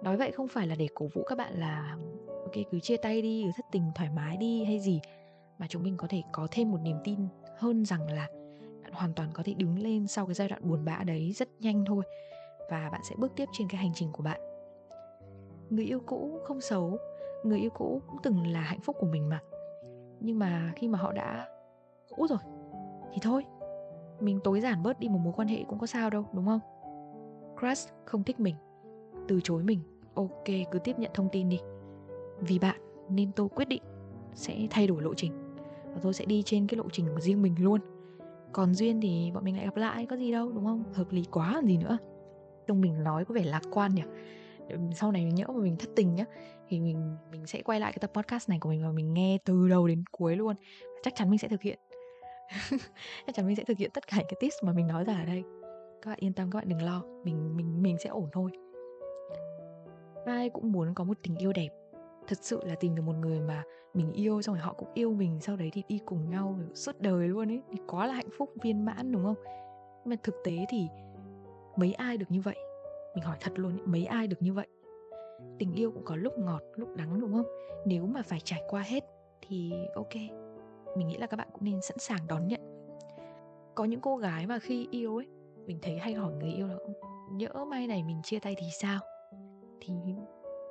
Nói 0.04 0.18
vậy 0.18 0.32
không 0.32 0.48
phải 0.48 0.68
là 0.68 0.76
để 0.76 0.88
cổ 0.94 1.08
vũ 1.14 1.24
các 1.24 1.38
bạn 1.38 1.54
là, 1.60 1.98
ok, 2.28 2.54
cứ 2.72 2.80
chia 2.80 2.98
tay 2.98 3.22
đi, 3.22 3.44
cứ 3.46 3.52
thất 3.58 3.66
tình 3.72 3.92
thoải 3.96 4.10
mái 4.16 4.38
đi 4.38 4.64
hay 4.64 4.80
gì, 4.80 5.00
mà 5.58 5.68
chúng 5.70 5.84
mình 5.84 5.98
có 5.98 6.08
thể 6.08 6.22
có 6.32 6.48
thêm 6.52 6.72
một 6.72 6.78
niềm 6.84 6.98
tin 7.04 7.20
hơn 7.58 7.86
rằng 7.86 8.12
là 8.12 8.28
bạn 8.84 8.92
hoàn 8.94 9.14
toàn 9.14 9.30
có 9.34 9.44
thể 9.46 9.54
đứng 9.54 9.80
lên 9.80 10.08
sau 10.08 10.26
cái 10.26 10.34
giai 10.34 10.48
đoạn 10.48 10.70
buồn 10.70 10.86
bã 10.86 11.04
đấy 11.06 11.32
rất 11.32 11.50
nhanh 11.60 11.86
thôi 11.86 12.04
và 12.70 12.90
bạn 12.92 13.02
sẽ 13.10 13.16
bước 13.18 13.32
tiếp 13.36 13.46
trên 13.54 13.68
cái 13.68 13.82
hành 13.82 13.92
trình 13.96 14.12
của 14.12 14.24
bạn. 14.24 14.42
Người 15.70 15.86
yêu 15.86 16.00
cũ 16.06 16.40
không 16.44 16.62
xấu, 16.62 16.98
người 17.44 17.60
yêu 17.60 17.70
cũ 17.70 18.02
cũng 18.08 18.18
từng 18.24 18.48
là 18.48 18.62
hạnh 18.62 18.82
phúc 18.82 18.96
của 19.00 19.08
mình 19.08 19.30
mà, 19.30 19.40
nhưng 20.20 20.40
mà 20.40 20.74
khi 20.76 20.88
mà 20.88 21.00
họ 21.00 21.12
đã 21.12 21.48
cũ 22.16 22.28
rồi 22.28 22.40
thì 23.14 23.20
thôi 23.22 23.44
mình 24.22 24.40
tối 24.44 24.62
giản 24.62 24.84
bớt 24.84 25.00
đi 25.00 25.08
một 25.10 25.20
mối 25.24 25.34
quan 25.36 25.48
hệ 25.48 25.64
cũng 25.68 25.80
có 25.80 25.88
sao 25.88 26.10
đâu, 26.10 26.26
đúng 26.34 26.46
không? 26.46 26.60
Crush 27.60 27.90
không 28.06 28.24
thích 28.24 28.40
mình, 28.40 28.56
từ 29.28 29.42
chối 29.44 29.64
mình. 29.64 29.80
Ok, 30.14 30.46
cứ 30.72 30.80
tiếp 30.80 31.00
nhận 31.00 31.12
thông 31.14 31.30
tin 31.32 31.50
đi. 31.50 31.60
Vì 32.40 32.60
bạn 32.60 32.82
nên 33.10 33.32
tôi 33.32 33.50
quyết 33.50 33.68
định 33.68 33.84
sẽ 34.34 34.68
thay 34.70 34.88
đổi 34.88 35.02
lộ 35.02 35.14
trình 35.14 35.32
và 35.94 36.00
tôi 36.02 36.14
sẽ 36.14 36.26
đi 36.26 36.44
trên 36.46 36.68
cái 36.68 36.78
lộ 36.78 36.90
trình 36.92 37.06
của 37.14 37.20
riêng 37.20 37.42
mình 37.42 37.56
luôn. 37.60 37.82
Còn 38.52 38.74
duyên 38.74 39.02
thì 39.02 39.32
bọn 39.34 39.44
mình 39.44 39.56
lại 39.56 39.66
gặp 39.66 39.78
lại, 39.78 40.06
có 40.06 40.16
gì 40.16 40.32
đâu, 40.32 40.52
đúng 40.52 40.66
không? 40.66 40.84
Hợp 40.94 41.12
lý 41.12 41.24
quá, 41.32 41.52
còn 41.56 41.66
gì 41.66 41.78
nữa? 41.78 41.98
Trông 42.68 42.82
mình 42.82 43.04
nói 43.04 43.26
có 43.26 43.34
vẻ 43.34 43.44
lạc 43.44 43.62
quan 43.72 43.96
nhỉ? 43.96 44.04
Sau 44.96 45.12
này 45.12 45.24
nhỡ 45.24 45.46
mà 45.48 45.62
mình 45.62 45.76
thất 45.80 45.90
tình 45.96 46.16
nhá, 46.16 46.26
thì 46.68 46.80
mình 46.80 47.18
mình 47.32 47.46
sẽ 47.46 47.62
quay 47.62 47.80
lại 47.80 47.92
cái 47.92 48.00
tập 48.00 48.12
podcast 48.14 48.50
này 48.50 48.60
của 48.60 48.70
mình 48.70 48.84
và 48.84 48.92
mình 48.92 49.14
nghe 49.14 49.38
từ 49.46 49.70
đầu 49.70 49.88
đến 49.88 50.04
cuối 50.12 50.36
luôn. 50.36 50.56
Chắc 51.04 51.16
chắn 51.16 51.30
mình 51.30 51.40
sẽ 51.40 51.48
thực 51.48 51.62
hiện. 51.62 51.80
chắc 53.28 53.36
chắn 53.36 53.48
mình 53.48 53.56
sẽ 53.56 53.64
thực 53.64 53.78
hiện 53.78 53.92
tất 53.94 54.08
cả 54.08 54.18
cái 54.18 54.38
tips 54.40 54.56
mà 54.64 54.74
mình 54.74 54.88
nói 54.88 55.04
ra 55.04 55.14
ở 55.14 55.26
đây. 55.26 55.44
Các 56.02 56.12
bạn 56.12 56.20
yên 56.22 56.34
tâm, 56.34 56.52
các 56.52 56.60
bạn 56.60 56.70
đừng 56.70 56.82
lo. 56.82 57.04
Mình 57.24 57.58
mình 57.58 57.84
mình 57.84 57.98
sẽ 58.04 58.10
ổn 58.10 58.30
thôi. 58.32 58.52
Ai 60.26 60.50
cũng 60.50 60.72
muốn 60.72 60.94
có 60.94 61.04
một 61.04 61.18
tình 61.24 61.36
yêu 61.36 61.54
đẹp. 61.54 61.70
Thật 62.28 62.38
sự 62.42 62.62
là 62.66 62.76
tìm 62.76 62.96
được 62.96 63.02
một 63.02 63.16
người 63.20 63.40
mà 63.40 63.64
mình 63.94 64.12
yêu, 64.12 64.42
xong 64.42 64.56
rồi 64.56 64.62
họ 64.62 64.74
cũng 64.74 64.90
yêu 64.94 65.14
mình, 65.14 65.40
sau 65.42 65.56
đấy 65.56 65.70
thì 65.74 65.84
đi 65.88 66.00
cùng 66.06 66.30
nhau 66.30 66.60
suốt 66.74 67.00
đời 67.00 67.28
luôn 67.28 67.52
ấy. 67.52 67.62
Thì 67.72 67.78
quá 67.88 68.08
là 68.08 68.14
hạnh 68.14 68.30
phúc, 68.38 68.54
viên 68.62 68.86
mãn, 68.86 69.12
đúng 69.12 69.24
không? 69.24 69.36
Nhưng 70.04 70.10
mà 70.10 70.16
thực 70.24 70.36
tế 70.44 70.66
thì 70.70 70.88
mấy 71.76 71.94
ai 71.94 72.18
được 72.18 72.26
như 72.30 72.42
vậy? 72.42 72.56
Mình 73.16 73.24
hỏi 73.24 73.38
thật 73.40 73.52
luôn 73.56 73.78
mấy 73.86 74.06
ai 74.06 74.28
được 74.28 74.42
như 74.42 74.54
vậy? 74.54 74.68
Tình 75.60 75.74
yêu 75.74 75.92
cũng 75.92 76.06
có 76.06 76.16
lúc 76.16 76.38
ngọt, 76.38 76.62
lúc 76.76 76.96
đắng, 76.96 77.22
đúng 77.22 77.34
không? 77.34 77.46
Nếu 77.86 78.06
mà 78.06 78.22
phải 78.22 78.40
trải 78.44 78.62
qua 78.70 78.82
hết 78.82 79.04
thì 79.42 79.74
ok 79.96 80.41
mình 80.96 81.08
nghĩ 81.08 81.18
là 81.18 81.28
các 81.28 81.38
bạn 81.38 81.48
cũng 81.54 81.64
nên 81.64 81.82
sẵn 81.82 81.98
sàng 81.98 82.28
đón 82.28 82.48
nhận. 82.48 82.62
Có 83.76 83.86
những 83.86 84.02
cô 84.02 84.18
gái 84.18 84.48
mà 84.48 84.60
khi 84.60 84.88
yêu 84.92 85.16
ấy, 85.16 85.28
mình 85.66 85.80
thấy 85.82 85.98
hay 85.98 86.14
hỏi 86.14 86.34
người 86.34 86.52
yêu 86.52 86.68
là 86.68 86.76
nhỡ 87.32 87.66
may 87.68 87.88
này 87.88 88.04
mình 88.04 88.22
chia 88.24 88.40
tay 88.40 88.56
thì 88.58 88.68
sao? 88.80 89.00
Thì 89.82 89.94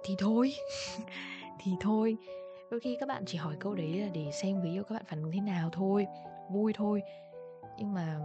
thì 0.04 0.14
thôi 0.18 0.52
thì 1.60 1.72
thôi. 1.80 2.16
Đôi 2.70 2.80
khi 2.80 2.96
các 3.00 3.08
bạn 3.08 3.24
chỉ 3.26 3.38
hỏi 3.38 3.56
câu 3.60 3.74
đấy 3.74 3.94
là 3.94 4.08
để 4.14 4.30
xem 4.32 4.60
người 4.60 4.70
yêu 4.70 4.84
các 4.84 4.94
bạn 4.94 5.04
phản 5.08 5.22
ứng 5.22 5.32
thế 5.32 5.40
nào 5.40 5.70
thôi, 5.72 6.06
vui 6.50 6.72
thôi. 6.76 7.02
Nhưng 7.78 7.94
mà 7.94 8.18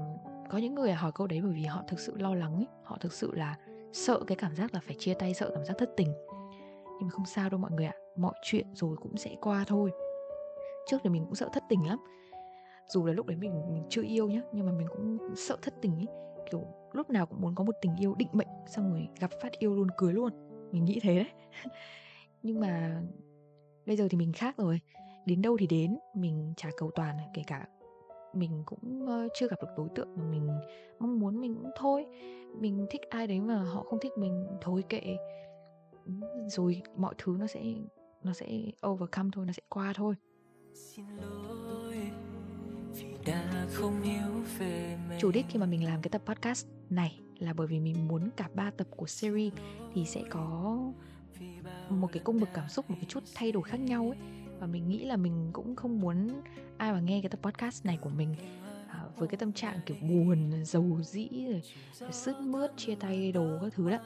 có 0.50 0.58
những 0.58 0.76
người 0.76 0.92
hỏi 0.92 1.12
câu 1.16 1.28
đấy 1.28 1.42
bởi 1.44 1.52
vì 1.52 1.64
họ 1.64 1.84
thực 1.88 2.00
sự 2.00 2.18
lo 2.18 2.36
lắng 2.36 2.56
ấy, 2.56 2.68
họ 2.84 2.98
thực 3.02 3.14
sự 3.14 3.32
là 3.36 3.58
sợ 3.94 4.20
cái 4.28 4.36
cảm 4.36 4.56
giác 4.56 4.74
là 4.74 4.80
phải 4.88 4.96
chia 5.00 5.14
tay, 5.14 5.34
sợ 5.34 5.52
cảm 5.56 5.66
giác 5.66 5.74
thất 5.78 5.90
tình. 5.98 6.14
Nhưng 6.86 7.08
mà 7.08 7.10
không 7.10 7.26
sao 7.26 7.50
đâu 7.50 7.60
mọi 7.60 7.72
người 7.72 7.86
ạ, 7.86 7.94
mọi 8.16 8.34
chuyện 8.44 8.68
rồi 8.74 8.98
cũng 9.02 9.18
sẽ 9.18 9.36
qua 9.42 9.64
thôi 9.68 9.92
trước 10.88 10.98
thì 11.04 11.10
mình 11.10 11.26
cũng 11.26 11.36
sợ 11.36 11.50
thất 11.54 11.64
tình 11.70 11.88
lắm. 11.88 12.00
Dù 12.88 13.06
là 13.06 13.14
lúc 13.14 13.26
đấy 13.26 13.38
mình 13.38 13.74
mình 13.74 13.84
chưa 13.90 14.04
yêu 14.04 14.30
nhá, 14.30 14.42
nhưng 14.54 14.66
mà 14.66 14.72
mình 14.72 14.88
cũng 14.88 15.36
sợ 15.36 15.58
thất 15.62 15.74
tình 15.82 15.96
ấy. 15.96 16.08
Kiểu 16.52 16.66
lúc 16.94 17.10
nào 17.10 17.26
cũng 17.26 17.42
muốn 17.42 17.56
có 17.56 17.64
một 17.64 17.76
tình 17.82 17.96
yêu 18.00 18.16
định 18.16 18.30
mệnh, 18.32 18.48
xong 18.68 18.92
rồi 18.92 19.08
gặp 19.20 19.32
phát 19.42 19.60
yêu 19.60 19.76
luôn 19.76 19.88
cưới 19.98 20.14
luôn. 20.14 20.34
Mình 20.72 20.86
nghĩ 20.86 21.00
thế 21.02 21.16
đấy. 21.16 21.30
Nhưng 22.44 22.60
mà 22.60 23.02
bây 23.86 23.98
giờ 23.98 24.08
thì 24.10 24.18
mình 24.18 24.34
khác 24.34 24.58
rồi. 24.58 24.80
Đến 25.26 25.42
đâu 25.42 25.58
thì 25.60 25.68
đến, 25.68 25.98
mình 26.16 26.54
trả 26.58 26.70
cầu 26.78 26.92
toàn 26.96 27.18
kể 27.34 27.44
cả 27.48 27.68
mình 28.34 28.64
cũng 28.66 29.08
chưa 29.34 29.48
gặp 29.48 29.56
được 29.62 29.70
đối 29.78 29.90
tượng 29.96 30.10
mà 30.16 30.24
mình 30.24 30.50
mong 31.00 31.20
muốn 31.20 31.42
mình 31.42 31.56
cũng 31.56 31.72
thôi. 31.76 32.06
Mình 32.60 32.86
thích 32.90 33.02
ai 33.10 33.28
đấy 33.28 33.40
mà 33.40 33.64
họ 33.64 33.84
không 33.84 34.00
thích 34.00 34.12
mình, 34.18 34.48
thôi 34.62 34.84
kệ. 34.90 35.18
Rồi 36.48 36.82
mọi 36.96 37.16
thứ 37.18 37.36
nó 37.40 37.48
sẽ 37.48 37.64
nó 38.24 38.34
sẽ 38.34 38.48
overcome 38.88 39.30
thôi, 39.34 39.46
nó 39.46 39.54
sẽ 39.54 39.62
qua 39.70 39.94
thôi 39.96 40.16
chủ 45.20 45.32
đích 45.32 45.46
khi 45.50 45.60
mà 45.60 45.66
mình 45.66 45.86
làm 45.86 46.02
cái 46.02 46.10
tập 46.10 46.22
podcast 46.26 46.68
này 46.90 47.20
là 47.40 47.54
bởi 47.54 47.68
vì 47.68 47.80
mình 47.80 48.08
muốn 48.08 48.30
cả 48.38 48.50
ba 48.54 48.72
tập 48.72 48.88
của 48.96 49.08
series 49.08 49.54
thì 49.94 50.06
sẽ 50.06 50.24
có 50.30 50.78
một 51.90 52.10
cái 52.12 52.24
cung 52.24 52.40
bậc 52.40 52.50
cảm 52.54 52.70
xúc 52.70 52.90
một 52.90 52.96
cái 53.00 53.06
chút 53.08 53.24
thay 53.36 53.52
đổi 53.52 53.64
khác 53.64 53.80
nhau 53.80 54.10
ấy. 54.10 54.18
Và 54.60 54.68
mình 54.68 54.90
nghĩ 54.90 55.06
là 55.06 55.18
mình 55.18 55.50
cũng 55.54 55.76
không 55.76 56.00
muốn 56.00 56.42
ai 56.78 56.92
mà 56.92 57.00
nghe 57.00 57.22
cái 57.22 57.30
tập 57.30 57.40
podcast 57.44 57.86
này 57.86 57.98
của 58.02 58.10
mình 58.10 58.36
à, 58.90 59.04
với 59.18 59.28
cái 59.28 59.38
tâm 59.38 59.54
trạng 59.54 59.80
kiểu 59.86 59.98
buồn 60.02 60.52
dầu 60.66 60.98
dĩ 61.02 61.30
rồi 61.50 61.62
sướt 62.12 62.40
mướt 62.42 62.72
chia 62.78 62.96
tay 62.96 63.32
đồ 63.32 63.58
các 63.62 63.74
thứ 63.74 63.90
đó 63.90 63.98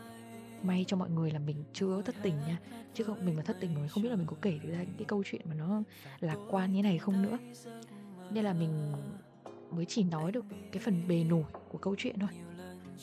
may 0.64 0.86
cho 0.88 0.98
mọi 0.98 1.10
người 1.10 1.32
là 1.32 1.40
mình 1.40 1.64
chưa 1.74 2.02
thất 2.02 2.16
tình 2.22 2.36
nha. 2.48 2.60
Chứ 2.94 3.04
không, 3.04 3.26
mình 3.26 3.36
mà 3.36 3.44
thất 3.44 3.58
tình 3.60 3.76
rồi 3.76 3.88
không 3.88 4.04
biết 4.04 4.10
là 4.10 4.16
mình 4.16 4.28
có 4.28 4.36
kể 4.42 4.60
được 4.64 4.70
ra 4.72 4.84
những 4.84 4.98
cái 4.98 5.06
câu 5.06 5.24
chuyện 5.26 5.42
mà 5.46 5.56
nó 5.56 5.84
lạc 6.20 6.38
quan 6.50 6.74
như 6.74 6.84
này 6.84 6.98
không 6.98 7.22
nữa. 7.22 7.38
Nên 8.32 8.46
là 8.46 8.54
mình 8.54 8.94
mới 9.72 9.86
chỉ 9.86 10.04
nói 10.04 10.32
được 10.32 10.46
cái 10.72 10.82
phần 10.86 11.08
bề 11.08 11.24
nổi 11.24 11.44
của 11.70 11.78
câu 11.78 11.96
chuyện 11.98 12.20
thôi. 12.20 12.30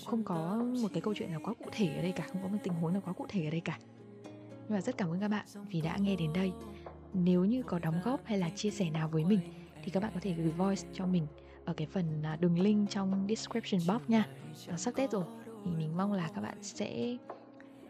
Không 0.07 0.25
có 0.25 0.65
một 0.83 0.89
cái 0.93 1.01
câu 1.01 1.15
chuyện 1.15 1.31
nào 1.31 1.41
quá 1.45 1.55
cụ 1.55 1.65
thể 1.73 1.97
ở 1.97 2.03
đây 2.03 2.13
cả, 2.13 2.27
không 2.33 2.43
có 2.43 2.49
một 2.49 2.59
tình 2.63 2.73
huống 2.73 2.93
nào 2.93 3.03
quá 3.05 3.13
cụ 3.13 3.27
thể 3.29 3.45
ở 3.45 3.51
đây 3.51 3.61
cả. 3.61 3.79
Nhưng 4.69 4.71
mà 4.75 4.81
rất 4.81 4.97
cảm 4.97 5.11
ơn 5.11 5.21
các 5.21 5.29
bạn 5.29 5.47
vì 5.71 5.81
đã 5.81 5.97
nghe 5.97 6.17
đến 6.17 6.33
đây. 6.33 6.53
Nếu 7.15 7.45
như 7.45 7.63
có 7.63 7.79
đóng 7.79 8.01
góp 8.05 8.21
hay 8.25 8.39
là 8.39 8.51
chia 8.51 8.71
sẻ 8.71 8.91
nào 8.91 9.09
với 9.09 9.25
mình, 9.25 9.41
thì 9.85 9.91
các 9.91 10.03
bạn 10.03 10.13
có 10.15 10.21
thể 10.23 10.33
gửi 10.33 10.51
voice 10.51 10.89
cho 10.93 11.07
mình 11.07 11.27
ở 11.65 11.75
cái 11.75 11.87
phần 11.87 12.23
à, 12.23 12.37
đường 12.41 12.59
link 12.61 12.91
trong 12.91 13.27
description 13.29 13.81
box 13.89 14.09
nha. 14.09 14.27
Nó 14.69 14.77
sắp 14.77 14.95
tết 14.97 15.11
rồi, 15.11 15.25
thì 15.65 15.71
mình 15.71 15.97
mong 15.97 16.13
là 16.13 16.31
các 16.35 16.41
bạn 16.41 16.63
sẽ 16.63 17.17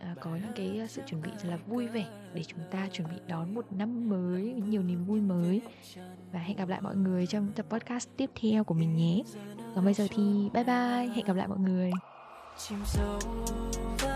À, 0.00 0.14
có 0.20 0.30
những 0.30 0.52
cái 0.54 0.80
à, 0.80 0.86
sự 0.86 1.02
chuẩn 1.06 1.22
bị 1.22 1.30
rất 1.42 1.48
là 1.48 1.56
vui 1.56 1.86
vẻ 1.86 2.06
để 2.34 2.44
chúng 2.44 2.60
ta 2.70 2.88
chuẩn 2.92 3.08
bị 3.08 3.16
đón 3.26 3.54
một 3.54 3.64
năm 3.70 4.08
mới 4.08 4.52
với 4.52 4.62
nhiều 4.68 4.82
niềm 4.82 5.04
vui 5.04 5.20
mới. 5.20 5.60
Và 6.32 6.38
hẹn 6.38 6.56
gặp 6.56 6.68
lại 6.68 6.80
mọi 6.80 6.96
người 6.96 7.26
trong 7.26 7.52
tập 7.52 7.66
podcast 7.68 8.08
tiếp 8.16 8.30
theo 8.40 8.64
của 8.64 8.74
mình 8.74 8.96
nhé. 8.96 9.22
Còn 9.74 9.84
bây 9.84 9.94
giờ 9.94 10.06
thì 10.10 10.50
bye 10.52 10.64
bye, 10.64 11.14
hẹn 11.14 11.26
gặp 11.26 11.36
lại 11.36 11.48
mọi 11.48 11.58
người. 11.58 11.90
Chìm 12.58 12.78
sâu 12.84 13.18
vào 13.98 14.15